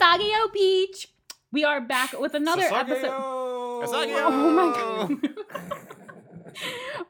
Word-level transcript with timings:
Sasageyo 0.00 0.50
Beach. 0.52 1.08
We 1.52 1.64
are 1.64 1.80
back 1.80 2.18
with 2.18 2.32
another 2.32 2.62
episode. 2.62 3.10
Sasageyo! 3.10 4.22
Oh 4.24 4.50
my 4.50 5.18
god. 5.18 5.28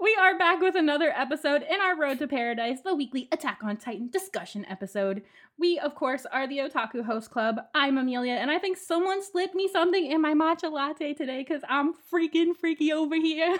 we 0.01 0.17
are 0.21 0.37
back 0.37 0.61
with 0.61 0.75
another 0.75 1.11
episode 1.11 1.63
in 1.63 1.81
our 1.81 1.97
Road 1.97 2.19
to 2.19 2.27
Paradise, 2.27 2.81
the 2.81 2.95
weekly 2.95 3.29
Attack 3.31 3.61
on 3.63 3.77
Titan 3.77 4.09
discussion 4.11 4.67
episode. 4.69 5.23
We, 5.57 5.79
of 5.79 5.95
course, 5.95 6.27
are 6.33 6.49
the 6.49 6.59
Otaku 6.59 7.05
Host 7.05 7.31
Club. 7.31 7.61
I'm 7.77 7.97
Amelia, 7.97 8.33
and 8.33 8.51
I 8.51 8.59
think 8.59 8.77
someone 8.77 9.23
slipped 9.23 9.55
me 9.55 9.69
something 9.69 10.11
in 10.11 10.21
my 10.21 10.35
matcha 10.35 10.73
latte 10.73 11.15
today 11.15 11.45
because 11.47 11.63
I'm 11.69 11.95
freaking 12.13 12.57
freaky 12.57 12.93
over 12.93 13.15
here. 13.15 13.57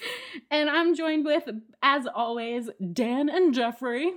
and 0.50 0.68
I'm 0.68 0.96
joined 0.96 1.24
with, 1.24 1.48
as 1.82 2.08
always, 2.12 2.68
Dan 2.92 3.28
and 3.28 3.54
Jeffrey. 3.54 4.12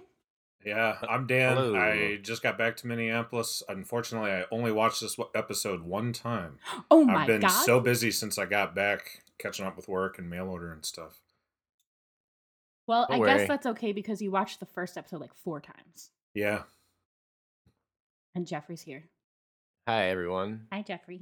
Yeah, 0.65 0.97
uh, 1.01 1.05
I'm 1.07 1.27
Dan. 1.27 1.57
Hello. 1.57 1.75
I 1.75 2.17
just 2.17 2.41
got 2.41 2.57
back 2.57 2.75
to 2.77 2.87
Minneapolis. 2.87 3.61
Unfortunately, 3.69 4.31
I 4.31 4.45
only 4.49 4.71
watched 4.71 4.99
this 4.99 5.15
episode 5.35 5.83
one 5.83 6.11
time. 6.11 6.57
Oh 6.91 7.03
my 7.03 7.21
I've 7.21 7.27
been 7.27 7.41
god. 7.41 7.49
so 7.49 7.79
busy 7.79 8.09
since 8.11 8.37
I 8.39 8.45
got 8.45 8.73
back, 8.75 9.23
catching 9.37 9.65
up 9.65 9.75
with 9.77 9.87
work 9.87 10.17
and 10.17 10.29
mail 10.29 10.47
order 10.47 10.71
and 10.73 10.83
stuff. 10.85 11.21
well, 12.87 13.05
Don't 13.09 13.23
I 13.27 13.37
guess 13.37 13.47
that's 13.47 13.65
okay 13.67 13.91
because 13.91 14.21
you 14.21 14.31
watched 14.31 14.59
the 14.59 14.65
first 14.65 14.97
episode 14.97 15.21
like 15.21 15.33
four 15.35 15.59
times. 15.59 16.09
Yeah. 16.33 16.63
And 18.33 18.47
Jeffrey's 18.47 18.81
here. 18.81 19.03
Hi, 19.87 20.05
everyone. 20.09 20.67
Hi, 20.71 20.81
Jeffrey. 20.81 21.21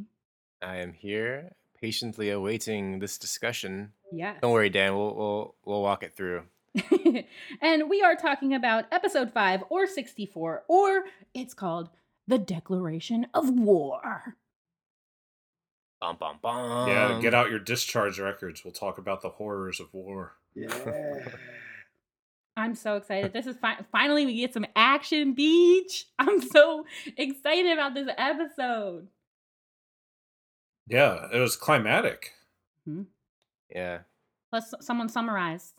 I 0.62 0.78
am 0.78 0.94
here, 0.94 1.52
patiently 1.82 2.30
awaiting 2.30 3.00
this 3.00 3.18
discussion. 3.18 3.92
Yes. 4.12 4.38
Don't 4.42 4.52
worry, 4.52 4.70
Dan. 4.70 4.96
We'll 4.96 5.16
we'll 5.16 5.56
we'll 5.66 5.82
walk 5.82 6.04
it 6.04 6.16
through. 6.16 6.44
and 7.62 7.90
we 7.90 8.02
are 8.02 8.16
talking 8.16 8.54
about 8.54 8.86
episode 8.92 9.32
5 9.32 9.64
or 9.70 9.86
64, 9.88 10.64
or 10.68 11.04
it's 11.34 11.54
called 11.54 11.90
The 12.28 12.38
Declaration 12.38 13.28
of 13.34 13.50
War. 13.50 14.36
Bum 16.02 16.18
bum 16.20 16.40
bum. 16.42 16.90
yeah, 16.90 17.20
get 17.22 17.34
out 17.34 17.50
your 17.50 17.60
discharge 17.60 18.20
records. 18.20 18.66
We'll 18.66 18.74
talk 18.74 18.98
about 18.98 19.22
the 19.22 19.30
horrors 19.30 19.80
of 19.80 19.94
war. 19.94 20.34
Yeah. 20.54 21.20
I'm 22.58 22.76
so 22.76 22.98
excited. 22.98 23.32
This 23.34 23.48
is 23.48 23.56
fi- 23.58 23.80
finally 23.92 24.26
we 24.26 24.36
get 24.36 24.54
some 24.54 24.66
action 24.76 25.34
beach. 25.34 26.08
I'm 26.20 26.42
so 26.42 26.86
excited 27.18 27.72
about 27.72 27.94
this 27.94 28.10
episode. 28.18 29.08
Yeah, 30.88 31.28
it 31.32 31.40
was 31.40 31.56
climatic. 31.56 32.34
Mm-hmm. 32.88 33.04
Yeah. 33.74 34.00
Let's 34.52 34.74
someone 34.82 35.08
summarize. 35.10 35.74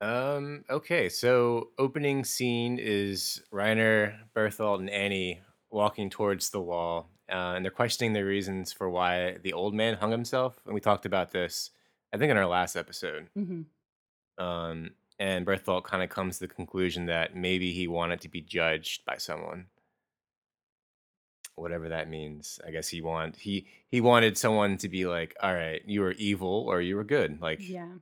Um. 0.00 0.64
Okay. 0.70 1.08
So, 1.08 1.70
opening 1.78 2.24
scene 2.24 2.78
is 2.80 3.42
Reiner, 3.52 4.14
Berthold, 4.34 4.80
and 4.80 4.88
Annie 4.90 5.40
walking 5.70 6.08
towards 6.10 6.50
the 6.50 6.60
wall, 6.60 7.10
uh, 7.30 7.52
and 7.54 7.64
they're 7.64 7.70
questioning 7.70 8.12
the 8.14 8.24
reasons 8.24 8.72
for 8.72 8.88
why 8.88 9.36
the 9.42 9.52
old 9.52 9.74
man 9.74 9.94
hung 9.94 10.10
himself. 10.10 10.58
And 10.64 10.74
we 10.74 10.80
talked 10.80 11.04
about 11.06 11.32
this, 11.32 11.70
I 12.12 12.16
think, 12.16 12.30
in 12.30 12.36
our 12.36 12.46
last 12.46 12.76
episode. 12.76 13.28
hmm 13.34 13.62
Um, 14.38 14.92
and 15.18 15.44
Berthold 15.44 15.84
kind 15.84 16.02
of 16.02 16.08
comes 16.08 16.38
to 16.38 16.46
the 16.46 16.54
conclusion 16.54 17.06
that 17.06 17.36
maybe 17.36 17.72
he 17.72 17.86
wanted 17.86 18.22
to 18.22 18.28
be 18.30 18.40
judged 18.40 19.04
by 19.04 19.18
someone, 19.18 19.66
whatever 21.56 21.90
that 21.90 22.08
means. 22.08 22.58
I 22.66 22.70
guess 22.70 22.88
he 22.88 23.02
want 23.02 23.36
he 23.36 23.66
he 23.88 24.00
wanted 24.00 24.38
someone 24.38 24.78
to 24.78 24.88
be 24.88 25.04
like, 25.06 25.36
all 25.42 25.54
right, 25.54 25.82
you 25.84 26.00
were 26.00 26.12
evil 26.12 26.64
or 26.68 26.80
you 26.80 26.96
were 26.96 27.04
good. 27.04 27.40
Like, 27.42 27.58
Yeah. 27.60 27.92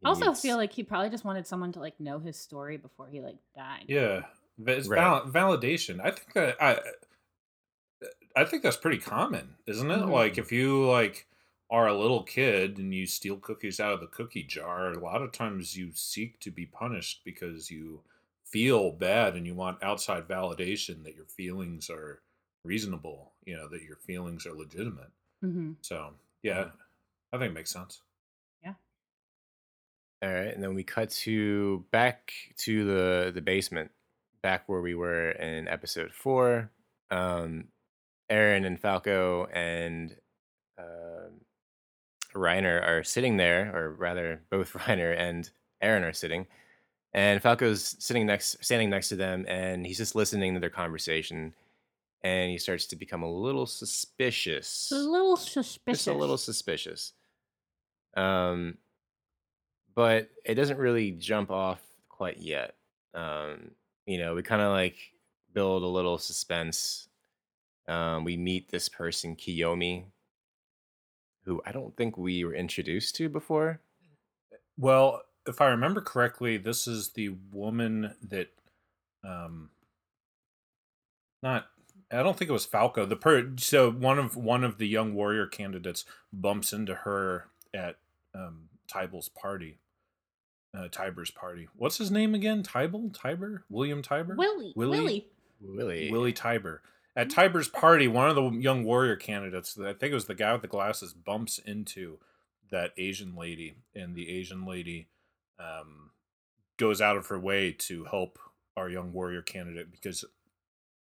He 0.00 0.06
I 0.06 0.10
also 0.10 0.32
feel 0.34 0.56
like 0.56 0.72
he 0.72 0.82
probably 0.84 1.10
just 1.10 1.24
wanted 1.24 1.46
someone 1.46 1.72
to 1.72 1.80
like 1.80 1.98
know 2.00 2.18
his 2.18 2.38
story 2.38 2.76
before 2.76 3.08
he 3.08 3.20
like 3.20 3.38
died. 3.54 3.88
Yeah, 3.88 4.26
but 4.58 4.78
it's 4.78 4.88
Right. 4.88 4.94
val- 4.94 5.26
validation. 5.26 6.00
I 6.00 6.10
think 6.10 6.32
that 6.34 6.56
I, 6.62 6.80
I 8.36 8.44
think 8.44 8.62
that's 8.62 8.76
pretty 8.76 8.98
common, 8.98 9.56
isn't 9.66 9.90
it? 9.90 10.06
Mhm. 10.06 10.08
Like 10.08 10.38
if 10.38 10.52
you 10.52 10.84
like 10.86 11.26
are 11.70 11.86
a 11.88 11.98
little 11.98 12.22
kid 12.22 12.78
and 12.78 12.94
you 12.94 13.06
steal 13.06 13.36
cookies 13.38 13.80
out 13.80 13.92
of 13.92 14.00
the 14.00 14.06
cookie 14.06 14.42
jar, 14.44 14.92
a 14.92 14.98
lot 14.98 15.22
of 15.22 15.32
times 15.32 15.76
you 15.76 15.92
seek 15.92 16.38
to 16.40 16.50
be 16.50 16.66
punished 16.66 17.22
because 17.24 17.70
you 17.70 18.02
feel 18.44 18.92
bad 18.92 19.34
and 19.36 19.46
you 19.46 19.54
want 19.54 19.82
outside 19.82 20.26
validation 20.28 21.04
that 21.04 21.14
your 21.14 21.26
feelings 21.26 21.90
are 21.90 22.22
reasonable. 22.64 23.32
You 23.44 23.56
know 23.56 23.68
that 23.68 23.82
your 23.82 23.96
feelings 23.96 24.46
are 24.46 24.54
legitimate. 24.54 25.10
hmm 25.42 25.72
So 25.82 26.14
yeah, 26.42 26.70
I 27.32 27.38
think 27.38 27.50
it 27.52 27.54
makes 27.54 27.70
sense. 27.72 28.02
All 30.22 30.30
right, 30.30 30.52
and 30.52 30.62
then 30.62 30.74
we 30.74 30.82
cut 30.82 31.10
to 31.10 31.84
back 31.92 32.32
to 32.58 32.84
the 32.84 33.30
the 33.32 33.40
basement, 33.40 33.90
back 34.42 34.68
where 34.68 34.80
we 34.80 34.94
were 34.94 35.30
in 35.30 35.68
episode 35.68 36.12
four. 36.12 36.70
Um, 37.10 37.68
Eren 38.30 38.66
and 38.66 38.80
Falco 38.80 39.46
and 39.52 40.16
um 40.78 41.40
Reiner 42.34 42.86
are 42.86 43.04
sitting 43.04 43.36
there, 43.36 43.74
or 43.74 43.92
rather, 43.94 44.42
both 44.50 44.72
Reiner 44.74 45.16
and 45.16 45.48
Eren 45.82 46.02
are 46.02 46.12
sitting, 46.12 46.46
and 47.12 47.40
Falco's 47.40 47.96
sitting 48.00 48.26
next, 48.26 48.62
standing 48.64 48.90
next 48.90 49.08
to 49.10 49.16
them, 49.16 49.44
and 49.48 49.86
he's 49.86 49.98
just 49.98 50.14
listening 50.16 50.54
to 50.54 50.60
their 50.60 50.68
conversation, 50.68 51.54
and 52.22 52.50
he 52.50 52.58
starts 52.58 52.86
to 52.88 52.96
become 52.96 53.22
a 53.22 53.30
little 53.30 53.66
suspicious 53.66 54.90
a 54.92 54.96
little 54.96 55.36
suspicious. 55.36 56.04
just 56.04 56.08
a 56.08 56.12
little 56.18 56.38
suspicious. 56.38 57.12
Um, 58.16 58.78
but 59.98 60.30
it 60.44 60.54
doesn't 60.54 60.78
really 60.78 61.10
jump 61.10 61.50
off 61.50 61.80
quite 62.08 62.38
yet. 62.38 62.76
Um, 63.14 63.72
you 64.06 64.18
know, 64.18 64.36
we 64.36 64.44
kind 64.44 64.62
of 64.62 64.70
like 64.70 64.94
build 65.52 65.82
a 65.82 65.88
little 65.88 66.18
suspense. 66.18 67.08
Um, 67.88 68.22
we 68.22 68.36
meet 68.36 68.70
this 68.70 68.88
person, 68.88 69.34
Kiyomi, 69.34 70.04
who 71.44 71.60
I 71.66 71.72
don't 71.72 71.96
think 71.96 72.16
we 72.16 72.44
were 72.44 72.54
introduced 72.54 73.16
to 73.16 73.28
before. 73.28 73.80
Well, 74.78 75.22
if 75.48 75.60
I 75.60 75.66
remember 75.66 76.00
correctly, 76.00 76.58
this 76.58 76.86
is 76.86 77.08
the 77.14 77.30
woman 77.50 78.14
that, 78.22 78.50
um, 79.24 79.70
not. 81.42 81.66
I 82.12 82.22
don't 82.22 82.38
think 82.38 82.50
it 82.50 82.52
was 82.52 82.66
Falco. 82.66 83.04
The 83.04 83.16
per 83.16 83.50
so 83.58 83.90
one 83.90 84.20
of 84.20 84.36
one 84.36 84.62
of 84.62 84.78
the 84.78 84.86
young 84.86 85.14
warrior 85.14 85.48
candidates 85.48 86.04
bumps 86.32 86.72
into 86.72 86.94
her 86.94 87.46
at 87.74 87.96
um, 88.32 88.68
Tybal's 88.86 89.28
party. 89.28 89.80
Uh, 90.78 90.88
Tybur's 90.88 91.30
party. 91.30 91.68
What's 91.76 91.98
his 91.98 92.10
name 92.10 92.34
again? 92.34 92.62
Tybal? 92.62 93.10
Tybur? 93.10 93.62
William 93.68 94.02
Tybur? 94.02 94.36
Willie. 94.36 94.72
Willie? 94.76 94.98
Willie. 94.98 95.26
Willie. 95.60 96.10
Willie 96.12 96.32
Tybur. 96.32 96.78
At 97.16 97.30
Tybur's 97.30 97.68
party, 97.68 98.06
one 98.06 98.30
of 98.30 98.36
the 98.36 98.48
young 98.50 98.84
warrior 98.84 99.16
candidates, 99.16 99.76
I 99.76 99.92
think 99.92 100.12
it 100.12 100.14
was 100.14 100.26
the 100.26 100.36
guy 100.36 100.52
with 100.52 100.62
the 100.62 100.68
glasses, 100.68 101.12
bumps 101.12 101.58
into 101.58 102.18
that 102.70 102.92
Asian 102.96 103.34
lady, 103.34 103.74
and 103.92 104.14
the 104.14 104.28
Asian 104.28 104.64
lady 104.64 105.08
um, 105.58 106.10
goes 106.76 107.00
out 107.00 107.16
of 107.16 107.26
her 107.26 107.38
way 107.38 107.72
to 107.72 108.04
help 108.04 108.38
our 108.76 108.88
young 108.88 109.12
warrior 109.12 109.42
candidate 109.42 109.90
because 109.90 110.24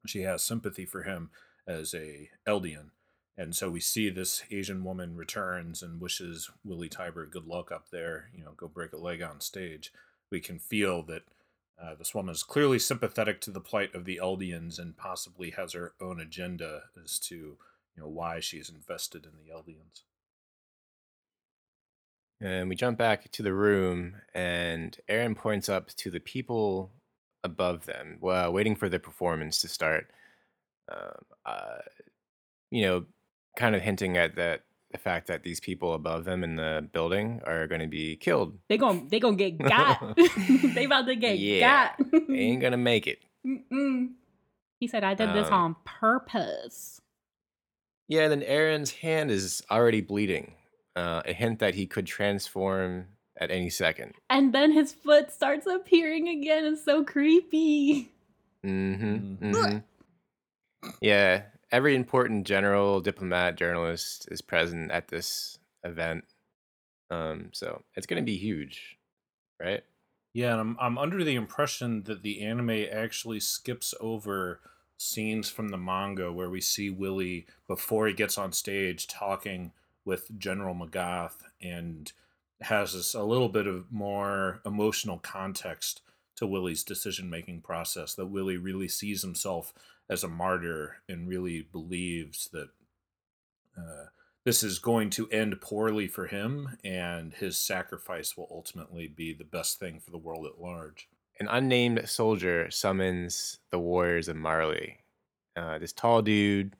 she 0.06 0.22
has 0.22 0.42
sympathy 0.42 0.84
for 0.84 1.04
him 1.04 1.30
as 1.68 1.94
a 1.94 2.30
Eldian. 2.44 2.90
And 3.40 3.56
so 3.56 3.70
we 3.70 3.80
see 3.80 4.10
this 4.10 4.42
Asian 4.50 4.84
woman 4.84 5.16
returns 5.16 5.82
and 5.82 5.98
wishes 5.98 6.50
Willie 6.62 6.90
Tybur 6.90 7.30
good 7.30 7.46
luck 7.46 7.72
up 7.72 7.88
there, 7.90 8.28
you 8.36 8.44
know, 8.44 8.52
go 8.54 8.68
break 8.68 8.92
a 8.92 8.98
leg 8.98 9.22
on 9.22 9.40
stage. 9.40 9.94
We 10.30 10.40
can 10.40 10.58
feel 10.58 11.02
that 11.04 11.22
uh, 11.82 11.94
this 11.94 12.14
woman 12.14 12.34
is 12.34 12.42
clearly 12.42 12.78
sympathetic 12.78 13.40
to 13.40 13.50
the 13.50 13.58
plight 13.58 13.94
of 13.94 14.04
the 14.04 14.20
Eldians 14.22 14.78
and 14.78 14.94
possibly 14.94 15.52
has 15.52 15.72
her 15.72 15.94
own 16.02 16.20
agenda 16.20 16.82
as 17.02 17.18
to 17.20 17.34
you 17.34 17.56
know 17.96 18.08
why 18.08 18.40
she's 18.40 18.68
invested 18.68 19.24
in 19.24 19.32
the 19.38 19.50
Eldians. 19.50 20.02
And 22.42 22.68
we 22.68 22.76
jump 22.76 22.98
back 22.98 23.32
to 23.32 23.42
the 23.42 23.54
room, 23.54 24.16
and 24.34 24.98
Eren 25.08 25.34
points 25.34 25.70
up 25.70 25.88
to 25.96 26.10
the 26.10 26.20
people 26.20 26.90
above 27.42 27.86
them, 27.86 28.18
well, 28.20 28.52
waiting 28.52 28.76
for 28.76 28.90
the 28.90 28.98
performance 28.98 29.62
to 29.62 29.68
start. 29.68 30.10
Um, 30.92 31.24
uh, 31.46 31.78
you 32.70 32.82
know, 32.82 33.04
kind 33.56 33.74
of 33.74 33.82
hinting 33.82 34.16
at 34.16 34.36
that 34.36 34.62
the 34.92 34.98
fact 34.98 35.28
that 35.28 35.44
these 35.44 35.60
people 35.60 35.94
above 35.94 36.24
them 36.24 36.42
in 36.42 36.56
the 36.56 36.88
building 36.92 37.40
are 37.46 37.66
going 37.68 37.80
to 37.80 37.86
be 37.86 38.16
killed. 38.16 38.58
They 38.68 38.76
gon' 38.76 39.08
they 39.08 39.20
gonna 39.20 39.36
get 39.36 39.58
got. 39.62 40.16
they 40.74 40.84
about 40.84 41.06
to 41.06 41.14
get 41.14 41.38
Yeah. 41.38 41.92
got. 41.98 42.10
They 42.28 42.34
ain't 42.38 42.60
gonna 42.60 42.76
make 42.76 43.06
it. 43.06 43.20
Mm-mm. 43.46 44.10
He 44.80 44.88
said, 44.88 45.04
"I 45.04 45.14
did 45.14 45.32
this 45.34 45.46
Um, 45.48 45.52
on 45.54 45.76
purpose." 45.84 47.00
Yeah, 48.08 48.26
then 48.28 48.40
Eren's 48.40 48.90
hand 48.90 49.30
is 49.30 49.62
already 49.70 50.00
bleeding. 50.00 50.54
Uh, 50.96 51.22
a 51.24 51.32
hint 51.32 51.60
that 51.60 51.74
he 51.76 51.86
could 51.86 52.06
transform 52.06 53.06
at 53.36 53.50
any 53.52 53.70
second. 53.70 54.14
And 54.28 54.52
then 54.52 54.72
his 54.72 54.92
foot 54.92 55.30
starts 55.30 55.66
appearing 55.66 56.28
again. 56.28 56.64
It's 56.64 56.84
so 56.84 57.04
creepy. 57.04 58.10
Mm-hmm. 58.66 59.04
Mhm. 59.14 59.38
mm-hmm. 59.38 60.88
Yeah, 61.00 61.42
every 61.72 61.94
important 61.94 62.46
general, 62.46 63.00
diplomat, 63.00 63.56
journalist 63.56 64.28
is 64.30 64.42
present 64.42 64.90
at 64.90 65.08
this 65.08 65.58
event. 65.84 66.24
Um, 67.10 67.50
so 67.52 67.82
it's 67.96 68.06
gonna 68.06 68.22
be 68.22 68.36
huge, 68.36 68.98
right? 69.60 69.82
Yeah, 70.32 70.52
and 70.52 70.60
I'm 70.60 70.76
I'm 70.80 70.98
under 70.98 71.24
the 71.24 71.34
impression 71.34 72.04
that 72.04 72.22
the 72.22 72.42
anime 72.42 72.86
actually 72.92 73.40
skips 73.40 73.94
over 74.00 74.60
scenes 74.96 75.48
from 75.48 75.70
the 75.70 75.78
manga 75.78 76.30
where 76.30 76.50
we 76.50 76.60
see 76.60 76.90
Willie 76.90 77.46
before 77.66 78.06
he 78.06 78.12
gets 78.12 78.36
on 78.36 78.52
stage 78.52 79.06
talking 79.06 79.72
with 80.04 80.38
General 80.38 80.74
Magath 80.74 81.38
and 81.62 82.12
has 82.60 82.92
this 82.92 83.14
a 83.14 83.22
little 83.22 83.48
bit 83.48 83.66
of 83.66 83.90
more 83.90 84.60
emotional 84.66 85.18
context 85.18 86.02
to 86.36 86.46
Willie's 86.46 86.84
decision 86.84 87.30
making 87.30 87.62
process 87.62 88.14
that 88.14 88.26
Willie 88.26 88.56
really 88.56 88.88
sees 88.88 89.22
himself 89.22 89.72
as 90.10 90.24
a 90.24 90.28
martyr 90.28 90.96
and 91.08 91.28
really 91.28 91.62
believes 91.72 92.50
that 92.52 92.68
uh, 93.78 94.06
this 94.44 94.62
is 94.62 94.80
going 94.80 95.08
to 95.10 95.28
end 95.30 95.60
poorly 95.60 96.08
for 96.08 96.26
him 96.26 96.76
and 96.84 97.32
his 97.34 97.56
sacrifice 97.56 98.36
will 98.36 98.48
ultimately 98.50 99.06
be 99.06 99.32
the 99.32 99.44
best 99.44 99.78
thing 99.78 100.00
for 100.00 100.10
the 100.10 100.18
world 100.18 100.44
at 100.46 100.60
large. 100.60 101.08
An 101.38 101.46
unnamed 101.48 102.08
soldier 102.08 102.70
summons 102.70 103.58
the 103.70 103.78
warriors 103.78 104.28
of 104.28 104.36
Marley. 104.36 104.98
Uh, 105.56 105.78
this 105.78 105.92
tall 105.92 106.22
dude, 106.22 106.74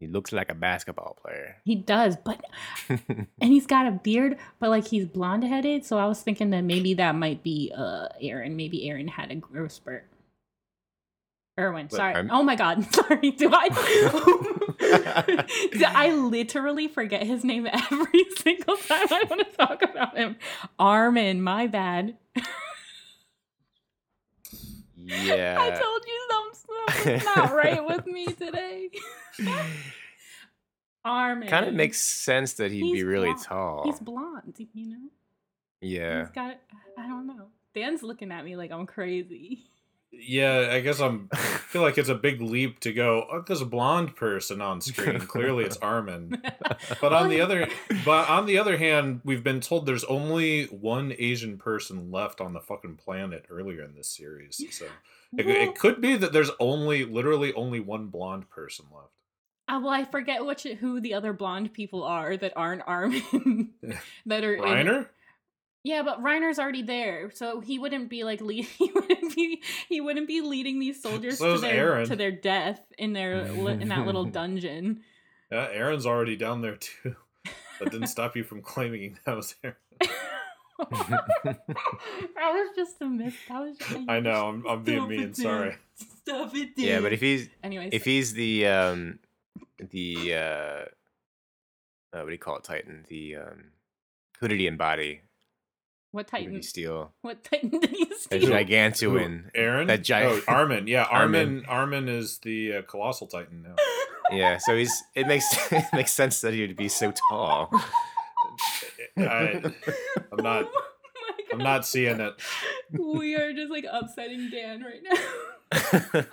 he 0.00 0.08
looks 0.08 0.32
like 0.32 0.50
a 0.50 0.54
basketball 0.54 1.16
player. 1.22 1.56
He 1.64 1.76
does, 1.76 2.16
but 2.16 2.44
and 2.88 3.28
he's 3.38 3.66
got 3.66 3.86
a 3.86 3.92
beard, 3.92 4.36
but 4.58 4.68
like 4.70 4.86
he's 4.86 5.06
blonde 5.06 5.44
headed. 5.44 5.84
So 5.84 5.96
I 5.96 6.06
was 6.06 6.20
thinking 6.20 6.50
that 6.50 6.62
maybe 6.62 6.94
that 6.94 7.14
might 7.14 7.42
be 7.44 7.72
uh 7.74 8.08
Eren. 8.20 8.56
Maybe 8.56 8.86
Eren 8.86 9.08
had 9.08 9.30
a 9.30 9.36
growth 9.36 9.72
spurt. 9.72 10.04
Erwin, 11.62 11.86
But 11.90 11.96
sorry. 11.96 12.14
I'm- 12.14 12.28
Oh 12.32 12.42
my 12.42 12.56
god, 12.56 12.84
sorry. 12.94 13.30
Do 13.32 13.50
I? 13.52 13.68
Do 15.72 15.84
I 15.86 16.10
literally 16.12 16.88
forget 16.88 17.22
his 17.24 17.44
name 17.44 17.66
every 17.66 18.24
single 18.36 18.76
time 18.76 19.06
I 19.10 19.24
want 19.30 19.48
to 19.48 19.56
talk 19.56 19.82
about 19.82 20.16
him. 20.16 20.36
Armin, 20.78 21.42
my 21.42 21.66
bad. 21.68 22.16
yeah. 24.96 25.56
I 25.60 25.70
told 25.70 26.02
you 26.06 26.28
something's 26.30 27.24
not 27.24 27.52
right 27.52 27.84
with 27.84 28.06
me 28.06 28.26
today. 28.26 28.90
Armin. 31.04 31.48
kind 31.48 31.66
of 31.66 31.74
makes 31.74 32.00
sense 32.00 32.54
that 32.54 32.70
he'd 32.70 32.92
be 32.92 33.02
really 33.02 33.26
blonde. 33.28 33.42
tall. 33.44 33.82
He's 33.84 33.98
blonde, 33.98 34.56
you 34.72 34.86
know. 34.88 35.08
yeah. 35.80 36.20
He's 36.20 36.30
got. 36.30 36.58
I 36.98 37.08
don't 37.08 37.26
know. 37.26 37.46
Dan's 37.74 38.02
looking 38.02 38.30
at 38.30 38.44
me 38.44 38.54
like 38.56 38.70
I'm 38.70 38.86
crazy. 38.86 39.64
Yeah, 40.12 40.68
I 40.70 40.80
guess 40.80 41.00
I'm 41.00 41.28
I 41.32 41.36
feel 41.36 41.82
like 41.82 41.96
it's 41.98 42.08
a 42.10 42.14
big 42.14 42.40
leap 42.40 42.80
to 42.80 42.92
go, 42.92 43.26
oh, 43.32 43.42
there's 43.46 43.60
a 43.62 43.66
blonde 43.66 44.14
person 44.14 44.60
on 44.60 44.80
screen. 44.80 45.18
Clearly 45.20 45.64
it's 45.64 45.76
Armin. 45.78 46.40
But 47.00 47.12
on 47.12 47.28
the 47.30 47.40
other 47.40 47.68
but 48.04 48.28
on 48.28 48.46
the 48.46 48.58
other 48.58 48.76
hand, 48.76 49.20
we've 49.24 49.42
been 49.42 49.60
told 49.60 49.86
there's 49.86 50.04
only 50.04 50.66
one 50.66 51.14
Asian 51.18 51.56
person 51.58 52.10
left 52.10 52.40
on 52.40 52.52
the 52.52 52.60
fucking 52.60 52.96
planet 52.96 53.46
earlier 53.50 53.82
in 53.82 53.94
this 53.94 54.08
series. 54.08 54.62
So 54.70 54.86
it, 55.36 55.46
Well, 55.46 55.56
it 55.56 55.74
could 55.78 56.00
be 56.00 56.16
that 56.16 56.32
there's 56.32 56.50
only 56.60 57.04
literally 57.04 57.52
only 57.54 57.80
one 57.80 58.08
blonde 58.08 58.50
person 58.50 58.86
left. 58.94 59.12
uh, 59.68 59.80
well, 59.82 59.92
I 59.94 60.04
forget 60.04 60.44
which 60.44 60.64
who 60.64 61.00
the 61.00 61.14
other 61.14 61.32
blonde 61.32 61.72
people 61.72 62.02
are 62.04 62.36
that 62.36 62.52
aren't 62.54 62.82
Armin 62.86 63.70
that 64.26 64.44
are 64.44 64.54
in- 64.54 64.62
Reiner? 64.62 65.06
Yeah, 65.84 66.02
but 66.02 66.22
Reiner's 66.22 66.60
already 66.60 66.82
there, 66.82 67.32
so 67.34 67.60
he 67.60 67.78
wouldn't 67.78 68.08
be 68.08 68.22
like 68.22 68.40
lead- 68.40 68.64
he 68.78 68.92
wouldn't 68.94 69.34
be 69.34 69.62
he 69.88 70.00
wouldn't 70.00 70.28
be 70.28 70.40
leading 70.40 70.78
these 70.78 71.02
soldiers 71.02 71.38
to 71.38 71.58
their 71.58 71.96
Eren. 71.96 72.06
to 72.06 72.16
their 72.16 72.30
death 72.30 72.80
in 72.98 73.12
their 73.12 73.50
li- 73.52 73.80
in 73.80 73.88
that 73.88 74.06
little 74.06 74.24
dungeon. 74.40 75.02
Yeah, 75.50 75.68
Eren's 75.74 76.06
already 76.06 76.36
down 76.36 76.62
there 76.62 76.76
too. 76.76 77.16
That 77.80 77.90
didn't 77.90 78.06
stop 78.08 78.36
you 78.36 78.44
from 78.44 78.62
claiming 78.62 79.18
that 79.24 79.34
was 79.34 79.56
Eren. 79.64 79.74
that 80.78 81.58
was 82.36 82.76
just 82.76 83.00
a 83.00 83.06
miss. 83.06 83.34
That 83.48 83.60
was. 83.60 83.76
just 83.76 84.08
I 84.08 84.20
know, 84.20 84.48
I'm, 84.48 84.66
I'm 84.66 84.82
being 84.82 85.08
mean, 85.08 85.20
it, 85.20 85.36
sorry. 85.36 85.70
Dan. 85.70 85.78
Stop 85.94 86.54
it, 86.54 86.76
dude. 86.76 86.84
yeah, 86.86 87.00
but 87.00 87.12
if 87.12 87.20
he's 87.20 87.48
anyways, 87.62 87.90
if 87.92 88.04
he's 88.04 88.32
the 88.34 88.66
um 88.66 89.18
the 89.90 90.34
uh, 90.34 90.36
uh 90.36 90.84
what 92.12 92.26
do 92.26 92.32
you 92.32 92.38
call 92.38 92.56
it 92.56 92.64
titan 92.64 93.04
the 93.08 93.36
um 93.36 93.64
who 94.38 94.46
did 94.48 94.60
he 94.60 94.66
embody 94.68 95.20
what 96.12 96.30
who 96.30 96.36
did 96.38 96.44
Titan? 96.44 96.54
he 96.56 96.62
steal 96.62 97.12
What 97.22 97.42
Titan 97.44 97.70
did 97.80 97.90
he 97.90 98.04
the 98.06 98.14
steal? 98.14 98.40
gigantuan 98.40 99.50
Who, 99.54 99.60
Eren? 99.60 99.86
that 99.88 100.02
giant 100.04 100.44
Oh, 100.48 100.52
Armin. 100.52 100.86
Yeah, 100.86 101.02
Armin. 101.10 101.64
Armin. 101.66 101.66
Armin 101.66 102.08
is 102.08 102.38
the 102.38 102.76
uh, 102.76 102.82
colossal 102.82 103.26
titan 103.26 103.62
now. 103.62 103.74
yeah 104.36 104.56
so 104.58 104.76
he's 104.76 105.02
it 105.14 105.26
makes 105.26 105.46
it 105.72 105.84
makes 105.92 106.12
sense 106.12 106.40
that 106.42 106.54
he 106.54 106.60
would 106.62 106.76
be 106.76 106.88
so 106.88 107.12
tall 107.28 107.70
I, 109.18 109.60
I'm 110.30 110.42
not. 110.42 110.66
Oh 110.74 110.82
I'm 111.52 111.58
not 111.58 111.84
seeing 111.86 112.18
it. 112.20 112.34
We 112.98 113.34
are 113.36 113.52
just 113.52 113.70
like 113.70 113.84
upsetting 113.90 114.48
Dan 114.50 114.82
right 114.82 115.02
now. 115.04 116.24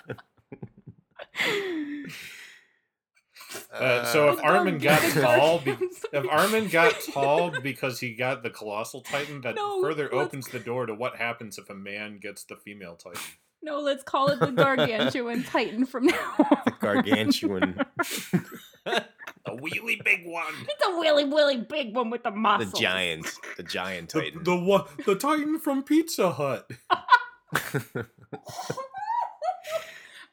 Uh, 3.73 4.03
so 4.05 4.29
if 4.29 4.37
Don't 4.37 4.45
Armin 4.45 4.77
got 4.77 5.01
tall, 5.13 5.59
be, 5.59 5.71
if 6.13 6.25
Armin 6.29 6.67
got 6.67 6.93
tall 7.13 7.49
because 7.61 7.99
he 7.99 8.13
got 8.13 8.43
the 8.43 8.49
colossal 8.49 9.01
titan, 9.01 9.41
that 9.41 9.55
No, 9.55 9.81
further 9.81 10.13
opens 10.13 10.47
the 10.47 10.59
door 10.59 10.85
to 10.85 10.93
what 10.93 11.15
happens 11.15 11.57
if 11.57 11.69
a 11.69 11.73
man 11.75 12.19
gets 12.19 12.43
the 12.43 12.55
female 12.55 12.95
titan. 12.95 13.21
no, 13.63 13.79
let's 13.79 14.03
call 14.03 14.27
it 14.29 14.39
the 14.39 14.51
Gargantuan 14.51 15.43
Titan 15.51 15.85
from 15.85 16.05
now 16.07 16.35
on. 16.39 16.73
gargantuan 16.79 17.79
A 18.85 19.51
wheelie 19.55 20.03
big 20.03 20.25
one. 20.25 20.53
It's 20.67 20.87
a 20.87 20.97
willy 20.99 21.25
willy 21.25 21.57
big 21.57 21.95
one 21.95 22.09
with 22.09 22.23
the 22.23 22.31
the 22.31 22.71
giant 22.79 23.25
the 23.57 23.63
giant 23.63 24.09
titan 24.09 24.43
the 24.43 24.55
one, 24.55 24.85
the 25.05 25.15
titan 25.15 25.59
from 25.59 25.83
Pizza 25.83 26.31
Hut. 26.31 26.69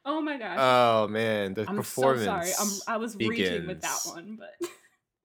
Oh 0.08 0.20
my 0.22 0.38
gosh. 0.38 0.56
oh 0.58 1.08
man 1.08 1.54
the 1.54 1.64
performance. 1.64 2.26
I'm 2.28 2.44
so 2.44 2.52
sorry. 2.52 2.70
I'm, 2.88 2.94
I 2.94 2.96
was 2.96 3.16
reaching 3.16 3.66
with 3.66 3.82
that 3.82 3.98
one, 4.04 4.38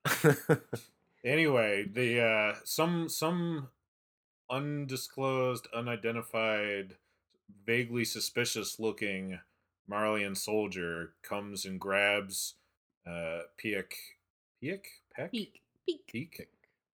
but 0.04 0.60
Anyway, 1.24 1.84
the 1.92 2.20
uh, 2.20 2.54
some 2.64 3.08
some 3.08 3.68
undisclosed, 4.50 5.68
unidentified, 5.72 6.96
vaguely 7.64 8.04
suspicious 8.04 8.80
looking 8.80 9.38
Marleyan 9.88 10.36
soldier 10.36 11.12
comes 11.22 11.64
and 11.64 11.78
grabs 11.78 12.54
uh 13.06 13.42
Pieck 13.62 13.92
Pieck 14.62 14.84
Peck 15.14 15.30
peek, 15.30 15.62
peek, 15.86 16.06
Pieck 16.12 16.46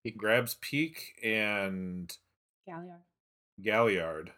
he 0.04 0.12
grabs 0.12 0.56
Pieck 0.56 0.98
and 1.24 2.16
Galliard. 2.66 3.02
Galliard 3.62 4.32